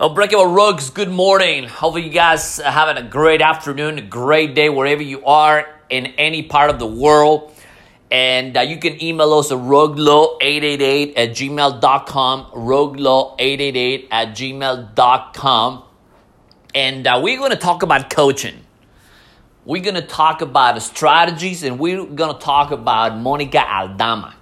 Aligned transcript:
Unbreakable 0.00 0.46
Rogues, 0.46 0.90
good 0.90 1.10
morning. 1.10 1.64
Hopefully, 1.64 2.04
you 2.04 2.10
guys 2.10 2.60
are 2.60 2.70
having 2.70 3.04
a 3.04 3.08
great 3.08 3.42
afternoon, 3.42 3.98
a 3.98 4.02
great 4.02 4.54
day 4.54 4.68
wherever 4.68 5.02
you 5.02 5.24
are 5.24 5.66
in 5.90 6.06
any 6.18 6.44
part 6.44 6.70
of 6.70 6.78
the 6.78 6.86
world. 6.86 7.52
And 8.08 8.56
uh, 8.56 8.60
you 8.60 8.76
can 8.76 9.02
email 9.02 9.34
us 9.34 9.50
at 9.50 9.58
ruglo888 9.58 11.14
at 11.16 11.30
gmail.com, 11.30 12.44
ruglo888 12.44 14.06
at 14.12 14.28
gmail.com. 14.36 15.84
And 16.76 17.04
uh, 17.04 17.20
we're 17.20 17.38
going 17.38 17.50
to 17.50 17.56
talk 17.56 17.82
about 17.82 18.08
coaching. 18.08 18.54
We're 19.64 19.82
going 19.82 19.96
to 19.96 20.06
talk 20.06 20.42
about 20.42 20.80
strategies 20.80 21.64
and 21.64 21.76
we're 21.80 22.04
going 22.04 22.32
to 22.32 22.40
talk 22.40 22.70
about 22.70 23.18
Monica 23.18 23.68
Aldama. 23.68 24.36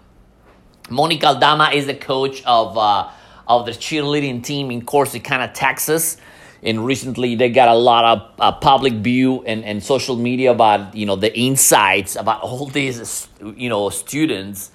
Monica 0.90 1.28
Aldama 1.28 1.70
is 1.72 1.86
the 1.86 1.94
coach 1.94 2.42
of. 2.44 2.76
Uh, 2.76 3.08
of 3.46 3.66
the 3.66 3.72
cheerleading 3.72 4.42
team 4.42 4.70
in 4.70 4.82
Corsicana, 4.82 5.50
Texas. 5.52 6.16
And 6.62 6.84
recently, 6.84 7.34
they 7.36 7.50
got 7.50 7.68
a 7.68 7.74
lot 7.74 8.04
of 8.04 8.40
uh, 8.40 8.52
public 8.52 8.94
view 8.94 9.44
and, 9.44 9.64
and 9.64 9.82
social 9.82 10.16
media 10.16 10.50
about 10.50 10.94
you 10.94 11.06
know 11.06 11.16
the 11.16 11.36
insights 11.38 12.16
about 12.16 12.42
all 12.42 12.66
these 12.66 13.28
you 13.56 13.68
know 13.68 13.90
students, 13.90 14.72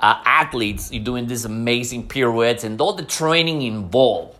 uh, 0.00 0.20
athletes 0.24 0.90
doing 0.90 1.26
these 1.26 1.44
amazing 1.44 2.06
pirouettes 2.06 2.64
and 2.64 2.80
all 2.80 2.92
the 2.92 3.04
training 3.04 3.62
involved. 3.62 4.38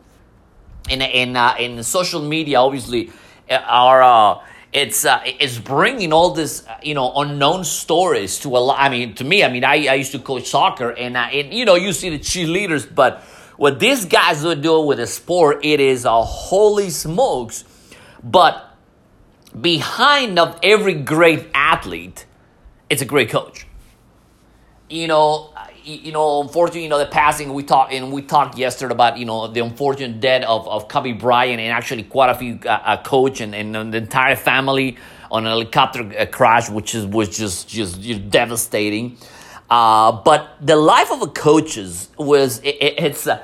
And 0.90 1.02
and 1.02 1.37
uh, 1.37 1.54
in 1.59 1.82
social 1.82 2.23
media, 2.23 2.60
obviously, 2.60 3.10
uh, 3.51 3.54
are 3.54 4.02
uh, 4.02 4.45
it's 4.73 5.04
uh, 5.04 5.20
it's 5.24 5.59
bringing 5.59 6.12
all 6.12 6.30
this 6.30 6.66
uh, 6.66 6.76
you 6.82 6.95
know 6.95 7.12
unknown 7.16 7.64
stories 7.64 8.38
to 8.40 8.48
a 8.48 8.59
lot. 8.59 8.78
I 8.80 8.88
mean, 8.88 9.14
to 9.14 9.24
me, 9.24 9.45
I 9.45 9.48
mean, 9.48 9.64
I, 9.64 9.87
I 9.87 9.95
used 9.95 10.12
to 10.12 10.18
coach 10.18 10.48
soccer, 10.48 10.90
and, 10.90 11.16
and 11.16 11.52
you 11.52 11.64
know, 11.64 11.74
you 11.74 11.92
see 11.92 12.10
the 12.10 12.18
cheerleaders, 12.18 12.92
but 12.92 13.23
what 13.56 13.79
these 13.79 14.05
guys 14.05 14.45
are 14.45 14.55
doing 14.55 14.87
with 14.87 14.98
the 14.98 15.06
sport, 15.06 15.65
it 15.65 15.80
is 15.80 16.05
a 16.05 16.23
holy 16.23 16.91
smokes. 16.91 17.65
But 18.23 18.77
behind 19.59 20.38
of 20.38 20.59
every 20.63 20.95
great 20.95 21.49
athlete, 21.54 22.26
it's 22.88 23.02
a 23.02 23.07
great 23.07 23.30
coach. 23.30 23.66
You 24.88 25.09
know, 25.09 25.54
you 25.85 26.13
know, 26.13 26.43
unfortunately, 26.43 26.85
you 26.85 26.88
know, 26.88 26.99
the 26.99 27.07
passing 27.07 27.52
we 27.54 27.63
talked 27.63 27.93
and 27.93 28.13
we 28.13 28.23
talked 28.23 28.57
yesterday 28.57 28.93
about 28.93 29.18
you 29.18 29.24
know 29.24 29.49
the 29.49 29.60
unfortunate 29.60 30.21
death 30.21 30.45
of, 30.45 30.69
of 30.69 30.88
Kobe 30.88 31.13
Bryant 31.13 31.60
and 31.60 31.73
actually 31.73 32.04
quite 32.04 32.30
a 32.30 32.35
few 32.35 32.59
uh, 32.65 32.69
uh 32.69 33.02
coach 33.02 33.41
and, 33.41 33.54
and 33.54 33.93
the 33.93 33.98
entire 33.98 34.37
family 34.37 34.96
on 35.30 35.46
a 35.46 35.48
helicopter 35.48 36.13
uh, 36.16 36.26
crash, 36.26 36.69
which 36.71 36.95
is 36.95 37.07
was 37.07 37.37
just 37.37 37.69
just, 37.69 38.30
devastating. 38.30 39.16
Uh, 39.71 40.13
but 40.13 40.57
the 40.60 40.76
life 40.76 41.10
of 41.10 41.23
a 41.23 41.29
coach 41.29 41.79
was 42.19 42.59
it, 42.59 42.76
it's 42.98 43.26
uh, 43.26 43.43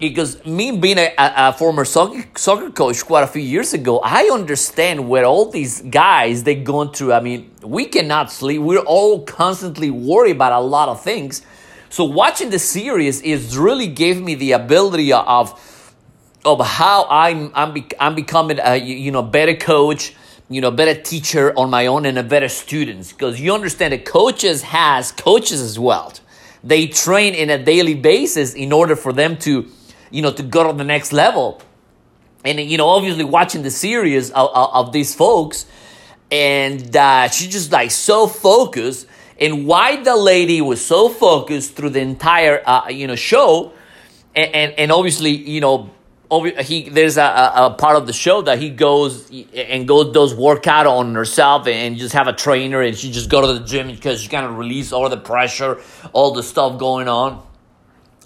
because 0.00 0.44
me 0.44 0.76
being 0.76 0.98
a, 0.98 1.12
a, 1.18 1.52
former 1.52 1.84
soccer, 1.84 2.24
soccer 2.34 2.70
coach 2.70 3.04
quite 3.04 3.22
a 3.22 3.26
few 3.26 3.42
years 3.42 3.74
ago, 3.74 4.00
I 4.02 4.30
understand 4.32 5.08
where 5.08 5.24
all 5.24 5.50
these 5.50 5.82
guys 5.82 6.42
they 6.42 6.54
going 6.56 6.92
through. 6.92 7.12
I 7.12 7.20
mean, 7.20 7.50
we 7.62 7.84
cannot 7.84 8.32
sleep. 8.32 8.62
We're 8.62 8.78
all 8.78 9.22
constantly 9.22 9.90
worried 9.90 10.36
about 10.36 10.52
a 10.52 10.60
lot 10.60 10.88
of 10.88 11.02
things. 11.02 11.42
So 11.90 12.04
watching 12.04 12.50
the 12.50 12.58
series 12.58 13.20
is 13.20 13.56
really 13.56 13.86
gave 13.86 14.20
me 14.20 14.34
the 14.34 14.52
ability 14.52 15.12
of 15.12 15.66
of 16.42 16.66
how 16.66 17.06
I'm 17.10 17.52
I'm, 17.54 17.74
be, 17.74 17.86
I'm 18.00 18.14
becoming 18.14 18.58
a 18.62 18.76
you 18.76 19.12
know 19.12 19.22
better 19.22 19.54
coach 19.54 20.14
you 20.50 20.60
know, 20.60 20.72
better 20.72 21.00
teacher 21.00 21.56
on 21.56 21.70
my 21.70 21.86
own 21.86 22.04
and 22.04 22.18
a 22.18 22.24
better 22.24 22.48
students 22.48 23.12
because 23.12 23.40
you 23.40 23.54
understand 23.54 23.92
that 23.92 24.04
coaches 24.04 24.62
has 24.62 25.12
coaches 25.12 25.60
as 25.60 25.78
well. 25.78 26.12
They 26.64 26.88
train 26.88 27.34
in 27.34 27.48
a 27.50 27.56
daily 27.56 27.94
basis 27.94 28.54
in 28.54 28.72
order 28.72 28.96
for 28.96 29.12
them 29.12 29.36
to, 29.38 29.70
you 30.10 30.22
know, 30.22 30.32
to 30.32 30.42
go 30.42 30.70
to 30.70 30.76
the 30.76 30.84
next 30.84 31.12
level. 31.12 31.60
And 32.44 32.58
you 32.60 32.78
know, 32.78 32.88
obviously 32.88 33.24
watching 33.24 33.62
the 33.62 33.70
series 33.70 34.30
of, 34.30 34.50
of, 34.54 34.70
of 34.74 34.92
these 34.92 35.14
folks, 35.14 35.66
and 36.30 36.96
uh, 36.96 37.28
she's 37.28 37.52
just 37.52 37.72
like 37.72 37.90
so 37.90 38.26
focused. 38.26 39.06
And 39.38 39.66
why 39.66 40.02
the 40.02 40.16
lady 40.16 40.60
was 40.60 40.84
so 40.84 41.08
focused 41.08 41.74
through 41.74 41.90
the 41.90 42.00
entire, 42.00 42.62
uh, 42.66 42.88
you 42.88 43.06
know, 43.06 43.16
show, 43.16 43.72
and, 44.34 44.54
and, 44.54 44.72
and 44.78 44.92
obviously, 44.92 45.30
you 45.30 45.62
know, 45.62 45.90
he 46.60 46.88
there's 46.88 47.16
a, 47.16 47.22
a, 47.22 47.74
part 47.76 47.96
of 47.96 48.06
the 48.06 48.12
show 48.12 48.42
that 48.42 48.60
he 48.60 48.70
goes 48.70 49.30
and 49.52 49.88
goes 49.88 50.12
does 50.12 50.34
workout 50.34 50.86
on 50.86 51.14
herself 51.14 51.66
and 51.66 51.96
just 51.96 52.14
have 52.14 52.28
a 52.28 52.32
trainer 52.32 52.80
and 52.80 52.96
she 52.96 53.10
just 53.10 53.28
go 53.28 53.40
to 53.40 53.58
the 53.58 53.66
gym 53.66 53.88
because 53.88 54.22
she 54.22 54.28
kind 54.28 54.46
of 54.46 54.56
release 54.56 54.92
all 54.92 55.08
the 55.08 55.16
pressure, 55.16 55.80
all 56.12 56.32
the 56.32 56.42
stuff 56.42 56.78
going 56.78 57.08
on, 57.08 57.44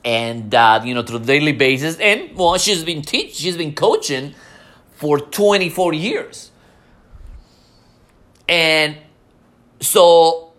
and 0.05 0.55
uh, 0.55 0.81
you 0.85 0.95
know 0.95 1.03
through 1.03 1.21
daily 1.21 1.53
basis. 1.53 1.97
And 1.99 2.37
well, 2.37 2.59
she's 2.59 2.85
been 2.85 3.03
teach, 3.03 3.37
she's 3.37 3.57
been 3.57 3.75
coaching 3.75 4.35
for 4.93 5.19
24 5.19 5.95
years, 5.95 6.51
and 8.49 8.97
so 9.81 10.53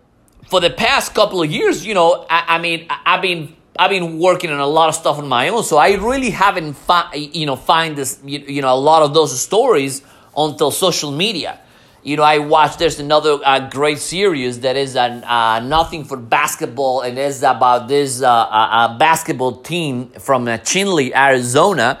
for 0.48 0.60
the 0.60 0.70
past 0.70 1.14
couple 1.14 1.42
of 1.42 1.50
years, 1.50 1.84
you 1.84 1.94
know, 1.94 2.26
I, 2.30 2.56
I 2.56 2.58
mean, 2.58 2.86
I, 2.88 3.00
I've 3.06 3.22
been 3.22 3.54
I've 3.78 3.90
been 3.90 4.18
working 4.18 4.50
on 4.50 4.60
a 4.60 4.66
lot 4.66 4.88
of 4.88 4.94
stuff 4.94 5.18
on 5.18 5.28
my 5.28 5.48
own, 5.48 5.62
so 5.62 5.76
I 5.76 5.94
really 5.94 6.30
haven't 6.30 6.74
fi- 6.74 7.14
you 7.14 7.46
know 7.46 7.56
find 7.56 7.96
this 7.96 8.20
you, 8.24 8.40
you 8.40 8.62
know 8.62 8.72
a 8.72 8.78
lot 8.78 9.02
of 9.02 9.14
those 9.14 9.38
stories 9.38 10.02
until 10.36 10.70
social 10.70 11.10
media. 11.10 11.60
You 12.06 12.16
know, 12.16 12.22
I 12.22 12.38
watched. 12.38 12.78
There's 12.78 13.00
another 13.00 13.40
uh, 13.44 13.68
great 13.68 13.98
series 13.98 14.60
that 14.60 14.76
is 14.76 14.94
an, 14.94 15.24
uh, 15.24 15.58
nothing 15.58 16.04
for 16.04 16.16
basketball, 16.16 17.00
and 17.00 17.18
it's 17.18 17.42
about 17.42 17.88
this 17.88 18.22
uh, 18.22 18.28
uh 18.30 18.96
basketball 18.96 19.56
team 19.56 20.10
from 20.10 20.46
uh, 20.46 20.58
Chinle, 20.58 21.12
Arizona, 21.12 21.98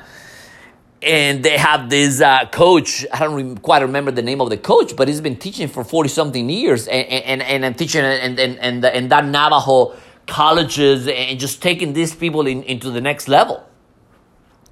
and 1.02 1.42
they 1.42 1.58
have 1.58 1.90
this 1.90 2.20
uh, 2.20 2.46
coach. 2.52 3.04
I 3.12 3.18
don't 3.18 3.34
re- 3.34 3.60
quite 3.60 3.82
remember 3.82 4.12
the 4.12 4.22
name 4.22 4.40
of 4.40 4.48
the 4.48 4.56
coach, 4.56 4.94
but 4.94 5.08
he's 5.08 5.20
been 5.20 5.38
teaching 5.38 5.66
for 5.66 5.82
forty 5.82 6.08
something 6.08 6.48
years, 6.48 6.86
and 6.86 7.08
and 7.08 7.42
and, 7.42 7.64
and 7.64 7.76
teaching 7.76 8.04
and 8.04 8.38
and 8.38 8.60
and, 8.60 8.84
and 8.84 9.10
that 9.10 9.24
Navajo 9.24 9.96
colleges 10.28 11.08
and 11.08 11.36
just 11.40 11.60
taking 11.60 11.94
these 11.94 12.14
people 12.14 12.46
in, 12.46 12.62
into 12.62 12.92
the 12.92 13.00
next 13.00 13.26
level. 13.26 13.68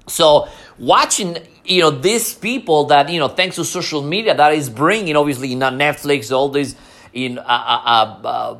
So 0.07 0.47
watching, 0.79 1.39
you 1.65 1.81
know, 1.81 1.91
these 1.91 2.33
people 2.33 2.85
that, 2.85 3.09
you 3.09 3.19
know, 3.19 3.27
thanks 3.27 3.55
to 3.55 3.65
social 3.65 4.01
media 4.01 4.35
that 4.35 4.53
is 4.53 4.69
bringing, 4.69 5.15
obviously, 5.15 5.53
know, 5.55 5.69
Netflix, 5.69 6.31
all 6.31 6.49
these, 6.49 6.75
in 7.13 7.39
uh, 7.39 7.43
uh, 7.43 7.81
uh, 7.85 8.27
uh, 8.27 8.57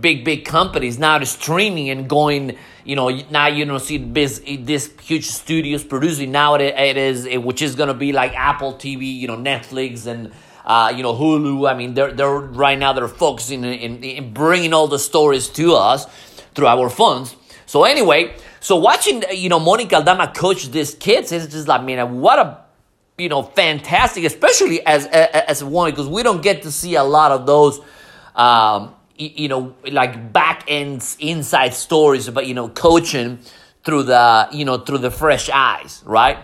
big, 0.00 0.24
big 0.24 0.44
companies 0.44 0.98
now 0.98 1.22
streaming 1.24 1.90
and 1.90 2.08
going, 2.08 2.56
you 2.84 2.96
know, 2.96 3.08
now 3.30 3.48
you 3.48 3.64
don't 3.64 3.80
see 3.80 3.98
this, 3.98 4.40
this 4.60 4.92
huge 5.02 5.26
studios 5.26 5.84
producing. 5.84 6.32
Now 6.32 6.54
it, 6.54 6.62
it 6.62 6.96
is, 6.96 7.26
it, 7.26 7.38
which 7.38 7.62
is 7.62 7.74
going 7.74 7.88
to 7.88 7.94
be 7.94 8.12
like 8.12 8.32
Apple 8.34 8.74
TV, 8.74 9.14
you 9.14 9.26
know, 9.26 9.36
Netflix 9.36 10.06
and, 10.06 10.32
uh, 10.64 10.92
you 10.96 11.02
know, 11.02 11.14
Hulu. 11.14 11.70
I 11.70 11.74
mean, 11.74 11.94
they're, 11.94 12.12
they're 12.12 12.38
right 12.38 12.78
now 12.78 12.92
they're 12.92 13.08
focusing 13.08 13.64
in, 13.64 14.02
in 14.02 14.32
bringing 14.32 14.72
all 14.72 14.88
the 14.88 14.98
stories 14.98 15.48
to 15.50 15.74
us 15.74 16.06
through 16.54 16.68
our 16.68 16.88
phones. 16.88 17.36
So 17.66 17.84
anyway, 17.84 18.36
so 18.62 18.76
watching, 18.76 19.22
you 19.30 19.50
know, 19.50 19.60
Monica 19.60 19.96
Aldama 19.96 20.32
coach 20.34 20.64
these 20.70 20.94
kids 20.94 21.32
is 21.32 21.48
just 21.48 21.68
like, 21.68 21.84
man, 21.84 22.20
what 22.20 22.38
a, 22.38 22.58
you 23.18 23.28
know, 23.28 23.42
fantastic, 23.42 24.24
especially 24.24 24.84
as, 24.86 25.06
as 25.06 25.60
a 25.60 25.66
woman, 25.66 25.92
because 25.92 26.08
we 26.08 26.22
don't 26.22 26.42
get 26.42 26.62
to 26.62 26.72
see 26.72 26.94
a 26.94 27.04
lot 27.04 27.32
of 27.32 27.44
those, 27.44 27.80
um, 28.34 28.94
you 29.16 29.48
know, 29.48 29.74
like 29.90 30.32
back 30.32 30.64
end 30.68 31.04
inside 31.18 31.74
stories 31.74 32.28
about, 32.28 32.46
you 32.46 32.54
know, 32.54 32.68
coaching 32.70 33.40
through 33.84 34.04
the, 34.04 34.48
you 34.52 34.64
know, 34.64 34.78
through 34.78 34.98
the 34.98 35.10
fresh 35.10 35.50
eyes, 35.50 36.02
right? 36.06 36.38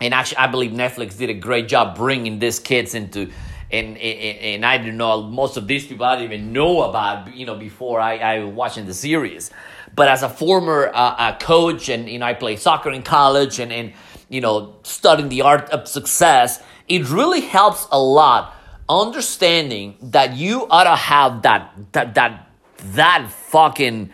and 0.00 0.14
actually 0.14 0.38
i 0.38 0.46
believe 0.46 0.72
netflix 0.72 1.16
did 1.16 1.30
a 1.30 1.34
great 1.34 1.68
job 1.68 1.96
bringing 1.96 2.38
these 2.38 2.58
kids 2.58 2.94
into 2.94 3.30
and, 3.70 3.96
and, 3.98 4.38
and 4.38 4.66
i 4.66 4.78
didn't 4.78 4.96
know 4.96 5.22
most 5.22 5.56
of 5.56 5.66
these 5.66 5.86
people 5.86 6.04
i 6.04 6.16
didn't 6.16 6.32
even 6.32 6.52
know 6.52 6.82
about 6.82 7.34
you 7.34 7.46
know 7.46 7.56
before 7.56 8.00
i, 8.00 8.16
I 8.16 8.38
was 8.40 8.54
watching 8.54 8.86
the 8.86 8.94
series 8.94 9.50
but 9.94 10.08
as 10.08 10.22
a 10.22 10.28
former 10.28 10.88
uh, 10.88 10.92
uh, 10.92 11.38
coach 11.38 11.88
and 11.88 12.08
you 12.08 12.18
know 12.18 12.26
i 12.26 12.34
played 12.34 12.58
soccer 12.58 12.90
in 12.90 13.02
college 13.02 13.58
and, 13.58 13.72
and 13.72 13.92
you 14.28 14.40
know 14.40 14.74
studying 14.82 15.28
the 15.28 15.42
art 15.42 15.68
of 15.70 15.86
success 15.88 16.62
it 16.88 17.08
really 17.08 17.40
helps 17.40 17.86
a 17.92 18.00
lot 18.00 18.54
understanding 18.88 19.96
that 20.02 20.34
you 20.34 20.66
ought 20.68 20.84
to 20.84 20.96
have 20.96 21.42
that 21.42 21.72
that 21.92 22.14
that 22.14 22.50
that 22.92 23.30
fucking 23.30 24.10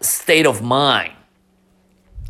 state 0.00 0.46
of 0.46 0.62
mind. 0.62 1.12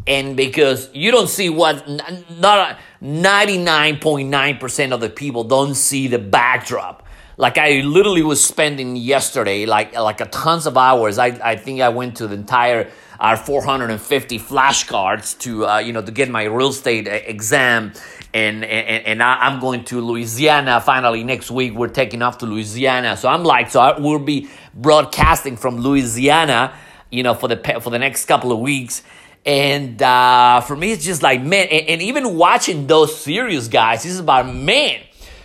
And 0.06 0.36
because 0.36 0.88
you 0.94 1.10
don't 1.10 1.28
see 1.28 1.50
what 1.50 1.86
not 2.30 2.78
99.9% 3.02 4.92
of 4.92 5.00
the 5.00 5.10
people 5.10 5.44
don't 5.44 5.74
see 5.74 6.08
the 6.08 6.18
backdrop 6.18 7.06
like 7.40 7.56
i 7.56 7.80
literally 7.80 8.22
was 8.22 8.44
spending 8.44 8.96
yesterday 8.96 9.64
like 9.64 9.94
like 9.94 10.20
a 10.20 10.26
tons 10.26 10.66
of 10.66 10.76
hours. 10.76 11.18
I, 11.18 11.28
I 11.42 11.56
think 11.56 11.80
i 11.80 11.88
went 11.88 12.18
to 12.18 12.28
the 12.28 12.34
entire 12.34 12.90
our 13.18 13.36
450 13.36 14.38
flashcards 14.38 15.38
to 15.40 15.66
uh, 15.66 15.78
you 15.78 15.92
know 15.92 16.02
to 16.02 16.12
get 16.12 16.28
my 16.28 16.44
real 16.44 16.68
estate 16.68 17.08
exam. 17.08 17.92
And 18.32 18.64
and, 18.64 19.06
and 19.06 19.22
I, 19.22 19.48
am 19.48 19.58
going 19.58 19.84
to 19.86 20.00
louisiana 20.00 20.80
finally 20.80 21.24
next 21.24 21.50
week. 21.50 21.74
We're 21.74 21.88
taking 21.88 22.22
off 22.22 22.38
to 22.38 22.46
louisiana. 22.46 23.16
So 23.16 23.28
i'm 23.28 23.42
like 23.42 23.70
so 23.70 23.80
I, 23.80 23.98
we'll 23.98 24.18
be 24.20 24.48
broadcasting 24.74 25.56
from 25.56 25.78
louisiana 25.78 26.72
you 27.10 27.22
know 27.22 27.34
for 27.34 27.48
the 27.48 27.80
for 27.80 27.90
the 27.90 27.98
next 27.98 28.26
couple 28.26 28.52
of 28.52 28.60
weeks. 28.60 29.02
And 29.46 30.02
uh, 30.02 30.60
for 30.60 30.76
me, 30.76 30.92
it's 30.92 31.02
just 31.02 31.22
like 31.22 31.42
man, 31.42 31.66
and, 31.68 31.88
and 31.88 32.02
even 32.02 32.36
watching 32.36 32.86
those 32.86 33.18
series, 33.18 33.68
guys, 33.68 34.02
this 34.02 34.12
is 34.12 34.20
about 34.20 34.54
man. 34.54 35.00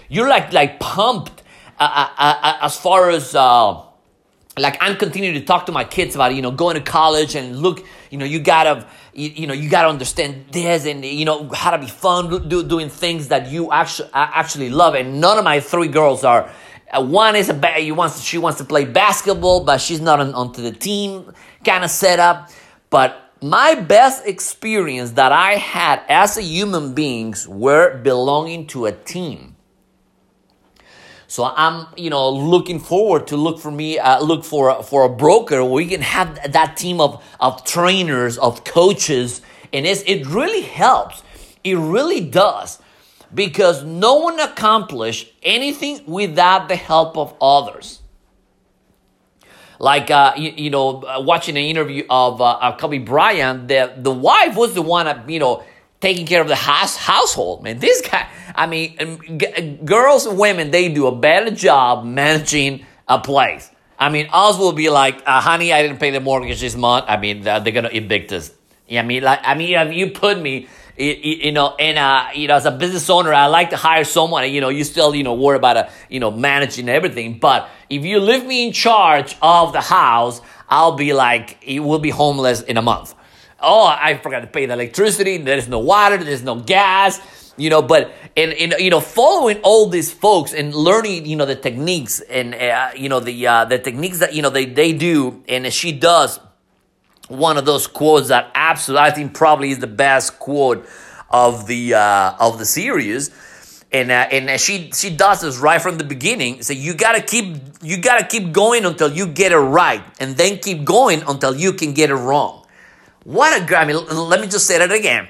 You're 0.10 0.28
like 0.28 0.52
like 0.52 0.82
pumped 0.82 1.35
uh, 1.80 1.84
uh, 1.84 2.10
uh, 2.18 2.36
uh 2.42 2.58
as 2.62 2.78
far 2.78 3.10
as 3.10 3.36
uh, 3.36 3.82
like 4.58 4.78
I'm 4.80 4.96
continuing 4.96 5.36
to 5.36 5.46
talk 5.46 5.66
to 5.66 5.72
my 5.72 5.84
kids 5.84 6.16
about 6.16 6.34
you 6.36 6.42
know 6.42 6.52
going 6.52 6.76
to 6.76 6.82
college 6.82 7.36
and 7.36 7.60
look 7.60 7.86
you 8.10 8.18
know 8.18 8.26
you 8.26 8.40
gotta 8.40 8.88
you, 9.14 9.30
you 9.30 9.48
know 9.48 9.54
you 9.54 9.70
gotta 9.70 9.90
understand 9.90 10.46
this 10.52 10.86
and 10.86 11.04
you 11.04 11.26
know 11.26 11.50
how 11.50 11.72
to 11.72 11.78
be 11.78 11.88
fun 11.88 12.48
do, 12.48 12.64
doing 12.64 12.90
things 12.90 13.28
that 13.30 13.52
you 13.52 13.72
actually 13.72 14.10
actually 14.14 14.70
love 14.70 14.96
and 14.96 15.20
none 15.20 15.38
of 15.38 15.44
my 15.44 15.60
three 15.60 15.88
girls 15.90 16.24
are 16.24 16.50
one 16.94 17.36
is 17.36 17.50
a 17.50 17.54
ba- 17.54 17.76
wants 17.94 18.22
she 18.22 18.38
wants 18.38 18.58
to 18.58 18.64
play 18.64 18.86
basketball 18.86 19.66
but 19.66 19.82
she's 19.82 20.00
not 20.00 20.22
on, 20.22 20.34
onto 20.34 20.62
the 20.62 20.72
team 20.72 21.34
kind 21.66 21.84
of 21.84 21.90
setup 21.90 22.50
but 22.90 23.26
my 23.42 23.76
best 23.76 24.26
experience 24.26 25.12
that 25.12 25.32
I 25.32 25.54
had 25.54 26.02
as 26.08 26.38
a 26.38 26.42
human 26.42 26.94
beings 26.94 27.48
were 27.48 27.98
belonging 27.98 28.66
to 28.68 28.86
a 28.86 28.92
team. 28.92 29.55
So 31.36 31.44
I'm, 31.44 31.88
you 31.98 32.10
know, 32.10 32.30
looking 32.30 32.80
forward 32.80 33.28
to 33.28 33.36
look 33.36 33.60
for 33.60 33.70
me, 33.70 34.00
uh, 34.00 34.24
look 34.24 34.46
for 34.46 34.82
for 34.84 35.04
a 35.04 35.10
broker 35.10 35.62
where 35.66 35.74
we 35.74 35.86
can 35.86 36.00
have 36.00 36.54
that 36.54 36.78
team 36.78 37.02
of 37.02 37.22
of 37.42 37.66
trainers, 37.66 38.38
of 38.38 38.64
coaches, 38.64 39.42
and 39.74 39.86
it's, 39.86 40.02
it 40.04 40.26
really 40.28 40.62
helps. 40.62 41.24
It 41.66 41.76
really 41.76 42.22
does, 42.22 42.80
because 43.34 43.84
no 43.84 44.16
one 44.16 44.40
accomplished 44.40 45.28
anything 45.44 46.06
without 46.06 46.70
the 46.70 46.78
help 46.78 47.18
of 47.18 47.36
others 47.42 48.00
like 49.78 50.10
uh, 50.10 50.36
you, 50.38 50.54
you, 50.56 50.70
know 50.70 51.04
uh, 51.04 51.20
watching 51.20 51.58
an 51.58 51.64
interview 51.64 52.06
of 52.10 52.40
uh, 52.40 52.78
Kobe 52.80 53.00
Bryant, 53.00 53.68
the 53.68 53.94
the 53.98 54.12
wife 54.12 54.56
was 54.56 54.74
the 54.74 54.82
one 54.82 55.30
you 55.30 55.40
know 55.40 55.66
taking 56.00 56.26
care 56.26 56.42
of 56.42 56.48
the 56.48 56.56
house 56.56 56.96
household. 56.96 57.62
Man, 57.62 57.80
this 57.80 58.00
guy, 58.02 58.26
I 58.56 58.68
mean, 58.68 59.38
g- 59.38 59.80
girls 59.84 60.26
and 60.26 60.38
women, 60.38 60.72
they 60.72 60.90
do 60.90 61.08
a 61.08 61.16
better 61.16 61.52
job 61.52 62.06
managing 62.06 62.86
a 63.08 63.20
place. 63.20 63.70
I 63.98 64.10
mean, 64.10 64.28
us 64.32 64.58
will 64.58 64.74
be 64.74 64.90
like, 64.90 65.22
uh, 65.26 65.40
honey, 65.42 65.72
I 65.72 65.82
didn't 65.82 66.00
pay 66.00 66.12
the 66.12 66.20
mortgage 66.20 66.60
this 66.60 66.76
month. 66.76 67.06
I 67.08 67.18
mean, 67.18 67.42
they're, 67.42 67.60
they're 67.60 67.74
gonna 67.74 67.90
evict 67.92 68.32
us. 68.34 68.52
Yeah, 68.88 69.02
I 69.02 69.06
mean, 69.06 69.24
like, 69.24 69.40
I 69.44 69.56
mean, 69.56 69.74
if 69.74 69.94
you 69.94 70.12
put 70.12 70.40
me 70.40 70.68
you 70.98 71.52
know, 71.52 71.76
and 71.76 72.38
you 72.38 72.48
know, 72.48 72.56
as 72.56 72.66
a 72.66 72.72
business 72.72 73.10
owner, 73.10 73.34
I 73.34 73.48
like 73.48 73.72
to 73.72 73.78
hire 73.78 74.04
someone. 74.04 74.50
You 74.52 74.62
know, 74.62 74.70
you 74.70 74.84
still, 74.84 75.14
you 75.14 75.24
know, 75.24 75.34
worry 75.34 75.58
about, 75.58 75.78
uh, 75.78 75.90
you 76.10 76.20
know, 76.20 76.32
managing 76.32 76.88
everything. 76.88 77.38
But 77.40 77.70
if 77.90 78.06
you 78.06 78.20
leave 78.20 78.46
me 78.46 78.68
in 78.68 78.74
charge 78.74 79.36
of 79.42 79.74
the 79.74 79.82
house, 79.82 80.42
I'll 80.70 80.96
be 80.96 81.14
like, 81.14 81.58
you 81.68 81.84
will 81.84 82.00
be 82.00 82.12
homeless 82.12 82.62
in 82.62 82.78
a 82.78 82.82
month. 82.82 83.14
Oh, 83.60 83.86
I 83.86 84.18
forgot 84.18 84.42
to 84.42 84.48
pay 84.48 84.66
the 84.66 84.74
electricity. 84.74 85.38
There's 85.38 85.68
no 85.68 85.80
water. 85.80 86.18
There's 86.18 86.44
no 86.44 86.60
gas. 86.60 87.45
You 87.58 87.70
know, 87.70 87.82
but 87.82 88.12
and, 88.36 88.52
and 88.54 88.76
you 88.80 88.90
know, 88.90 89.00
following 89.00 89.60
all 89.64 89.88
these 89.88 90.12
folks 90.12 90.54
and 90.54 90.76
learning, 90.76 91.26
you 91.26 91.38
know, 91.38 91.46
the 91.46 91.56
techniques 91.56 92.20
and 92.20 92.54
uh, 92.54 92.92
you 92.96 93.08
know 93.08 93.22
the 93.22 93.48
uh, 93.48 93.66
the 93.66 93.80
techniques 93.80 94.20
that 94.20 94.34
you 94.34 94.42
know 94.42 94.50
they 94.50 94.66
they 94.66 94.92
do 94.92 95.44
and 95.48 95.72
she 95.72 95.94
does 95.94 96.40
one 97.28 97.58
of 97.58 97.66
those 97.66 97.88
quotes 97.88 98.28
that 98.28 98.52
absolutely 98.56 99.08
I 99.08 99.12
think 99.12 99.34
probably 99.34 99.72
is 99.72 99.80
the 99.80 99.88
best 99.88 100.40
quote 100.40 100.88
of 101.30 101.68
the 101.68 101.94
uh, 101.94 102.36
of 102.40 102.60
the 102.60 102.66
series. 102.66 103.32
And, 103.92 104.12
uh, 104.12 104.28
and 104.30 104.60
she 104.60 104.92
she 104.92 105.16
does 105.16 105.42
this 105.42 105.58
right 105.58 105.82
from 105.82 105.98
the 105.98 106.04
beginning. 106.04 106.64
So 106.64 106.74
you 106.74 106.94
gotta 106.94 107.22
keep 107.22 107.56
you 107.82 107.98
gotta 107.98 108.26
keep 108.26 108.52
going 108.52 108.84
until 108.84 109.10
you 109.12 109.26
get 109.26 109.54
it 109.54 109.58
right, 109.58 110.04
and 110.20 110.36
then 110.36 110.58
keep 110.58 110.84
going 110.84 111.24
until 111.26 111.56
you 111.56 111.72
can 111.72 111.94
get 111.94 112.10
it 112.10 112.16
wrong. 112.16 112.66
What 113.24 113.72
a 113.72 113.78
I 113.78 113.86
mean, 113.86 114.06
let 114.08 114.42
me 114.42 114.48
just 114.48 114.68
say 114.68 114.80
that 114.80 114.92
again. 114.92 115.30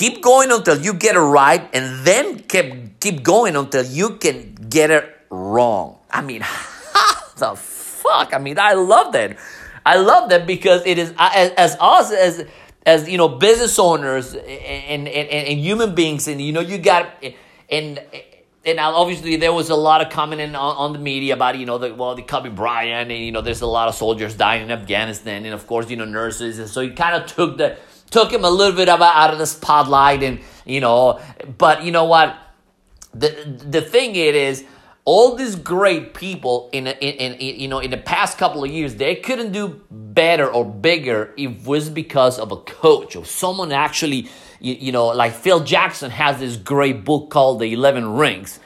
Keep 0.00 0.22
going 0.22 0.50
until 0.50 0.80
you 0.80 0.94
get 0.94 1.14
it 1.14 1.20
right, 1.20 1.68
and 1.74 2.06
then 2.06 2.38
keep 2.38 2.98
keep 3.00 3.22
going 3.22 3.54
until 3.54 3.84
you 3.84 4.16
can 4.16 4.54
get 4.54 4.90
it 4.90 5.04
wrong. 5.28 5.98
I 6.10 6.22
mean, 6.22 6.40
the 7.36 7.54
fuck? 7.54 8.32
I 8.32 8.38
mean, 8.38 8.58
I 8.58 8.72
love 8.72 9.12
that. 9.12 9.36
I 9.84 9.96
love 9.96 10.30
that 10.30 10.46
because 10.46 10.86
it 10.86 10.96
is 10.96 11.12
as, 11.18 11.52
as 11.52 11.76
us 11.78 12.12
as 12.12 12.46
as 12.86 13.10
you 13.10 13.18
know 13.18 13.28
business 13.28 13.78
owners 13.78 14.32
and, 14.32 15.06
and, 15.06 15.28
and, 15.28 15.60
human 15.60 15.94
beings 15.94 16.28
and 16.28 16.40
you 16.40 16.52
know 16.52 16.60
you 16.60 16.78
got 16.78 17.22
and 17.68 18.00
and 18.64 18.80
obviously 18.80 19.36
there 19.36 19.52
was 19.52 19.68
a 19.68 19.76
lot 19.76 20.00
of 20.00 20.10
commenting 20.10 20.54
on, 20.54 20.76
on 20.76 20.92
the 20.94 20.98
media 20.98 21.34
about 21.34 21.58
you 21.58 21.66
know 21.66 21.76
the 21.76 21.94
well 21.94 22.14
the 22.14 22.22
Kobe 22.22 22.48
Bryant 22.48 23.10
and 23.10 23.22
you 23.22 23.32
know 23.32 23.42
there's 23.42 23.60
a 23.60 23.66
lot 23.66 23.88
of 23.88 23.94
soldiers 23.94 24.34
dying 24.34 24.62
in 24.62 24.70
Afghanistan 24.70 25.44
and 25.44 25.52
of 25.52 25.66
course 25.66 25.90
you 25.90 25.96
know 25.96 26.06
nurses 26.06 26.58
and 26.58 26.70
so 26.70 26.80
he 26.80 26.88
kind 26.88 27.22
of 27.22 27.30
took 27.30 27.58
the 27.58 27.76
took 28.10 28.32
him 28.32 28.44
a 28.44 28.50
little 28.50 28.76
bit 28.76 28.88
out 28.88 29.32
of 29.32 29.38
the 29.38 29.46
spotlight 29.46 30.22
and 30.22 30.40
you 30.64 30.80
know 30.80 31.20
but 31.58 31.84
you 31.84 31.92
know 31.92 32.04
what? 32.04 32.36
The 33.14 33.28
the 33.68 33.80
thing 33.80 34.14
it 34.14 34.34
is 34.34 34.64
all 35.04 35.34
these 35.34 35.56
great 35.56 36.14
people 36.14 36.68
in, 36.72 36.86
in, 36.86 37.34
in, 37.34 37.60
you 37.60 37.66
know 37.66 37.78
in 37.78 37.90
the 37.90 37.96
past 37.96 38.38
couple 38.38 38.62
of 38.62 38.70
years 38.70 38.94
they 38.96 39.16
couldn't 39.16 39.50
do 39.52 39.80
better 39.90 40.46
or 40.48 40.64
bigger 40.64 41.32
if 41.36 41.50
it 41.50 41.66
was 41.66 41.88
because 41.88 42.38
of 42.38 42.52
a 42.52 42.56
coach 42.56 43.16
or 43.16 43.24
someone 43.24 43.72
actually 43.72 44.28
you, 44.60 44.74
you 44.74 44.92
know 44.92 45.06
like 45.06 45.32
phil 45.32 45.60
jackson 45.60 46.10
has 46.10 46.38
this 46.38 46.56
great 46.56 47.04
book 47.04 47.30
called 47.30 47.60
the 47.60 47.72
11 47.72 48.14
rings. 48.14 48.60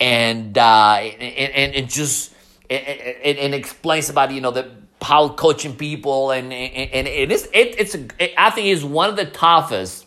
And 0.00 0.58
uh, 0.58 0.94
and, 0.94 1.52
and 1.52 1.74
it 1.76 1.88
just 1.88 2.32
it, 2.68 3.38
it, 3.38 3.54
explains 3.54 4.08
about 4.08 4.32
you 4.32 4.40
know 4.40 4.50
the 4.50 4.68
how 5.02 5.28
coaching 5.30 5.76
people 5.76 6.30
and 6.30 6.52
and, 6.52 7.08
it 7.08 7.32
is 7.32 7.48
it, 7.52 7.74
it's 7.78 7.94
it, 7.94 8.32
I 8.36 8.50
think 8.50 8.68
is 8.68 8.84
one 8.84 9.10
of 9.10 9.16
the 9.16 9.26
toughest 9.26 10.06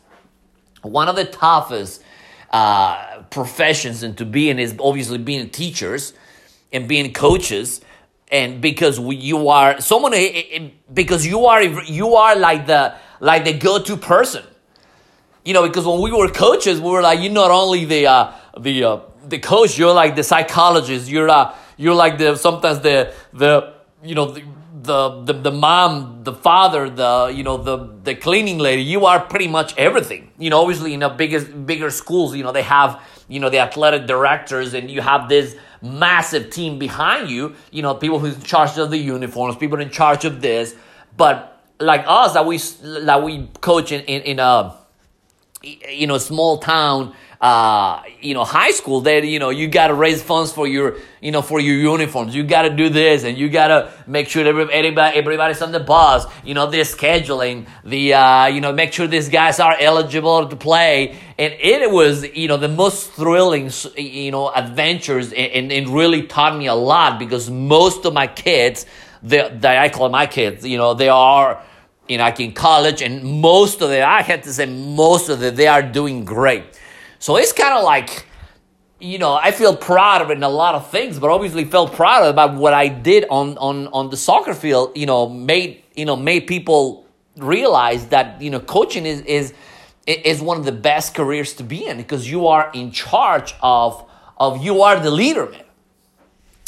one 0.81 1.07
of 1.07 1.15
the 1.15 1.25
toughest 1.25 2.03
uh, 2.51 3.23
professions 3.29 4.03
and 4.03 4.17
to 4.17 4.25
being 4.25 4.59
is 4.59 4.75
obviously 4.79 5.17
being 5.17 5.49
teachers 5.49 6.13
and 6.71 6.87
being 6.87 7.13
coaches. 7.13 7.81
And 8.31 8.61
because 8.61 8.99
you 8.99 9.49
are 9.49 9.79
someone 9.81 10.13
because 10.91 11.25
you 11.25 11.45
are 11.45 11.61
you 11.61 12.15
are 12.15 12.35
like 12.35 12.65
the 12.65 12.95
like 13.19 13.45
the 13.45 13.53
go-to 13.53 13.97
person. 13.97 14.43
You 15.43 15.53
know 15.53 15.67
because 15.67 15.85
when 15.85 16.01
we 16.01 16.11
were 16.11 16.29
coaches 16.29 16.81
we 16.81 16.89
were 16.89 17.01
like 17.01 17.19
you're 17.19 17.31
not 17.31 17.51
only 17.51 17.85
the 17.85 18.07
uh, 18.07 18.33
the 18.59 18.83
uh, 18.83 18.99
the 19.27 19.37
coach 19.37 19.77
you're 19.77 19.93
like 19.93 20.15
the 20.15 20.23
psychologist. 20.23 21.07
You're 21.07 21.29
uh, 21.29 21.53
you're 21.77 21.93
like 21.93 22.17
the 22.17 22.35
sometimes 22.35 22.79
the 22.79 23.13
the 23.31 23.73
you 24.03 24.15
know 24.15 24.31
the, 24.31 24.43
the, 24.85 25.23
the, 25.23 25.33
the 25.33 25.51
mom, 25.51 26.23
the 26.23 26.33
father, 26.33 26.89
the 26.89 27.31
you 27.33 27.43
know 27.43 27.57
the 27.57 27.77
the 28.03 28.15
cleaning 28.15 28.57
lady. 28.57 28.83
You 28.83 29.05
are 29.05 29.19
pretty 29.19 29.47
much 29.47 29.75
everything. 29.77 30.31
You 30.37 30.49
know, 30.49 30.61
obviously 30.61 30.93
in 30.93 31.01
the 31.01 31.09
biggest 31.09 31.65
bigger 31.65 31.89
schools, 31.89 32.35
you 32.35 32.43
know 32.43 32.51
they 32.51 32.63
have 32.63 33.01
you 33.27 33.39
know 33.39 33.49
the 33.49 33.59
athletic 33.59 34.07
directors, 34.07 34.73
and 34.73 34.89
you 34.89 35.01
have 35.01 35.29
this 35.29 35.55
massive 35.81 36.49
team 36.49 36.79
behind 36.79 37.29
you. 37.29 37.55
You 37.71 37.81
know, 37.81 37.95
people 37.95 38.19
who's 38.19 38.35
in 38.35 38.41
charge 38.41 38.77
of 38.77 38.91
the 38.91 38.97
uniforms, 38.97 39.55
people 39.55 39.79
in 39.79 39.89
charge 39.89 40.25
of 40.25 40.41
this. 40.41 40.75
But 41.17 41.61
like 41.79 42.03
us, 42.07 42.33
that 42.33 42.45
we 42.45 42.57
that 43.05 43.23
we 43.23 43.47
coach 43.61 43.91
in 43.91 44.01
in, 44.01 44.21
in 44.23 44.39
a 44.39 44.75
you 45.63 46.07
know 46.07 46.17
small 46.17 46.59
town 46.59 47.15
uh, 47.41 48.01
you 48.21 48.33
know, 48.33 48.43
high 48.43 48.71
school 48.71 49.01
that, 49.01 49.25
you 49.25 49.39
know, 49.39 49.49
you 49.49 49.67
got 49.67 49.87
to 49.87 49.93
raise 49.93 50.21
funds 50.23 50.51
for 50.51 50.67
your, 50.67 50.97
you 51.21 51.31
know, 51.31 51.41
for 51.41 51.59
your 51.59 51.75
uniforms. 51.75 52.35
You 52.35 52.43
got 52.43 52.63
to 52.63 52.69
do 52.69 52.89
this 52.89 53.23
and 53.23 53.37
you 53.37 53.49
got 53.49 53.67
to 53.67 53.91
make 54.07 54.27
sure 54.27 54.43
that 54.43 54.69
everybody, 54.71 55.17
everybody's 55.17 55.61
on 55.61 55.71
the 55.71 55.79
bus, 55.79 56.25
you 56.43 56.53
know, 56.53 56.69
they're 56.69 56.83
scheduling 56.83 57.67
the, 57.83 58.13
uh, 58.13 58.47
you 58.47 58.61
know, 58.61 58.73
make 58.73 58.93
sure 58.93 59.07
these 59.07 59.29
guys 59.29 59.59
are 59.59 59.75
eligible 59.79 60.47
to 60.47 60.55
play. 60.55 61.17
And 61.37 61.53
it 61.59 61.91
was, 61.91 62.23
you 62.35 62.47
know, 62.47 62.57
the 62.57 62.69
most 62.69 63.11
thrilling, 63.11 63.71
you 63.97 64.31
know, 64.31 64.51
adventures 64.53 65.33
and, 65.33 65.71
and 65.71 65.89
really 65.89 66.23
taught 66.23 66.57
me 66.57 66.67
a 66.67 66.75
lot 66.75 67.19
because 67.19 67.49
most 67.49 68.05
of 68.05 68.13
my 68.13 68.27
kids, 68.27 68.85
that 69.25 69.65
I 69.65 69.89
call 69.89 70.09
my 70.09 70.27
kids, 70.27 70.65
you 70.65 70.77
know, 70.77 70.93
they 70.93 71.09
are, 71.09 71.61
you 72.07 72.17
know, 72.17 72.23
like 72.23 72.39
in 72.39 72.53
college 72.53 73.01
and 73.01 73.23
most 73.41 73.81
of 73.81 73.89
them, 73.89 74.07
I 74.07 74.21
had 74.21 74.43
to 74.43 74.53
say 74.53 74.65
most 74.67 75.29
of 75.29 75.39
them, 75.39 75.55
they 75.55 75.67
are 75.67 75.81
doing 75.81 76.25
great. 76.25 76.63
So 77.19 77.37
it's 77.37 77.53
kind 77.53 77.73
of 77.73 77.83
like, 77.83 78.25
you 78.99 79.17
know, 79.17 79.33
I 79.33 79.51
feel 79.51 79.75
proud 79.75 80.21
of 80.21 80.29
it 80.29 80.37
in 80.37 80.43
a 80.43 80.49
lot 80.49 80.75
of 80.75 80.89
things, 80.89 81.19
but 81.19 81.29
obviously 81.29 81.65
felt 81.65 81.93
proud 81.93 82.27
about 82.27 82.55
what 82.55 82.73
I 82.73 82.87
did 82.87 83.25
on 83.29 83.57
on 83.57 83.87
on 83.87 84.09
the 84.09 84.17
soccer 84.17 84.53
field. 84.53 84.95
You 84.95 85.05
know, 85.05 85.29
made 85.29 85.83
you 85.95 86.05
know 86.05 86.15
made 86.15 86.47
people 86.47 87.05
realize 87.37 88.07
that 88.07 88.41
you 88.41 88.49
know 88.49 88.59
coaching 88.59 89.05
is 89.05 89.21
is 89.21 89.53
is 90.07 90.41
one 90.41 90.57
of 90.57 90.65
the 90.65 90.71
best 90.71 91.15
careers 91.15 91.53
to 91.55 91.63
be 91.63 91.85
in 91.85 91.97
because 91.97 92.29
you 92.29 92.47
are 92.47 92.71
in 92.73 92.91
charge 92.91 93.55
of 93.61 94.07
of 94.37 94.63
you 94.63 94.81
are 94.81 94.99
the 94.99 95.11
leader, 95.11 95.49
man. 95.49 95.63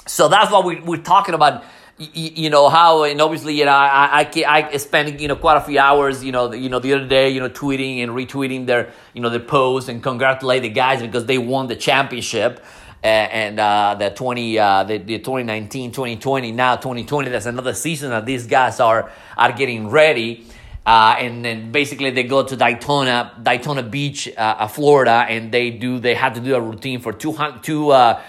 So 0.06 0.30
that's 0.30 0.52
what 0.52 0.64
we, 0.66 0.80
we're 0.80 1.02
talking 1.02 1.36
about 1.36 1.64
you, 2.00 2.50
know 2.50 2.70
how 2.70 3.04
and 3.04 3.20
obviously 3.22 3.56
you 3.56 3.66
know 3.66 3.72
I, 3.72 4.30
I 4.36 4.70
I 4.72 4.78
spent 4.78 5.20
you 5.20 5.28
know 5.28 5.36
quite 5.36 5.58
a 5.58 5.62
few 5.62 5.80
hours 5.80 6.24
you 6.24 6.32
know 6.32 6.48
the, 6.48 6.58
you 6.58 6.70
know 6.70 6.80
the 6.80 6.94
other 6.94 7.08
day 7.08 7.30
you 7.30 7.40
know 7.40 7.50
tweeting 7.50 8.04
and 8.04 8.12
retweeting 8.12 8.68
their 8.68 8.92
you 9.14 9.22
know 9.22 9.30
their 9.30 9.40
posts 9.40 9.90
and 9.90 10.02
congratulate 10.04 10.62
the 10.62 10.70
guys 10.70 11.02
because 11.02 11.26
they 11.26 11.38
won 11.38 11.68
the 11.68 11.76
championship. 11.76 12.64
And 13.04 13.58
uh, 13.58 13.96
the 13.98 14.10
20 14.10 14.60
uh, 14.60 14.84
the, 14.84 14.98
the 14.98 15.20
2019 15.20 15.92
2020 15.92 16.52
now 16.52 16.76
2020 16.76 17.30
that's 17.30 17.46
another 17.46 17.74
season 17.74 18.10
that 18.10 18.26
these 18.26 18.48
guys 18.48 18.80
are 18.80 19.12
are 19.38 19.52
getting 19.52 19.90
ready. 19.90 20.46
Uh, 20.86 21.16
and 21.20 21.46
then 21.46 21.72
basically 21.72 22.10
they 22.12 22.24
go 22.24 22.44
to 22.44 22.56
Daytona, 22.56 23.34
Daytona 23.42 23.84
Beach, 23.84 24.28
uh, 24.38 24.40
uh 24.60 24.68
Florida, 24.68 25.26
and 25.30 25.52
they 25.52 25.70
do 25.70 26.00
they 26.00 26.16
have 26.16 26.34
to 26.34 26.42
do 26.42 26.56
a 26.56 26.62
routine 26.62 27.00
for 27.00 27.14
two 27.14 27.38
two 27.62 27.92
uh, 27.92 28.22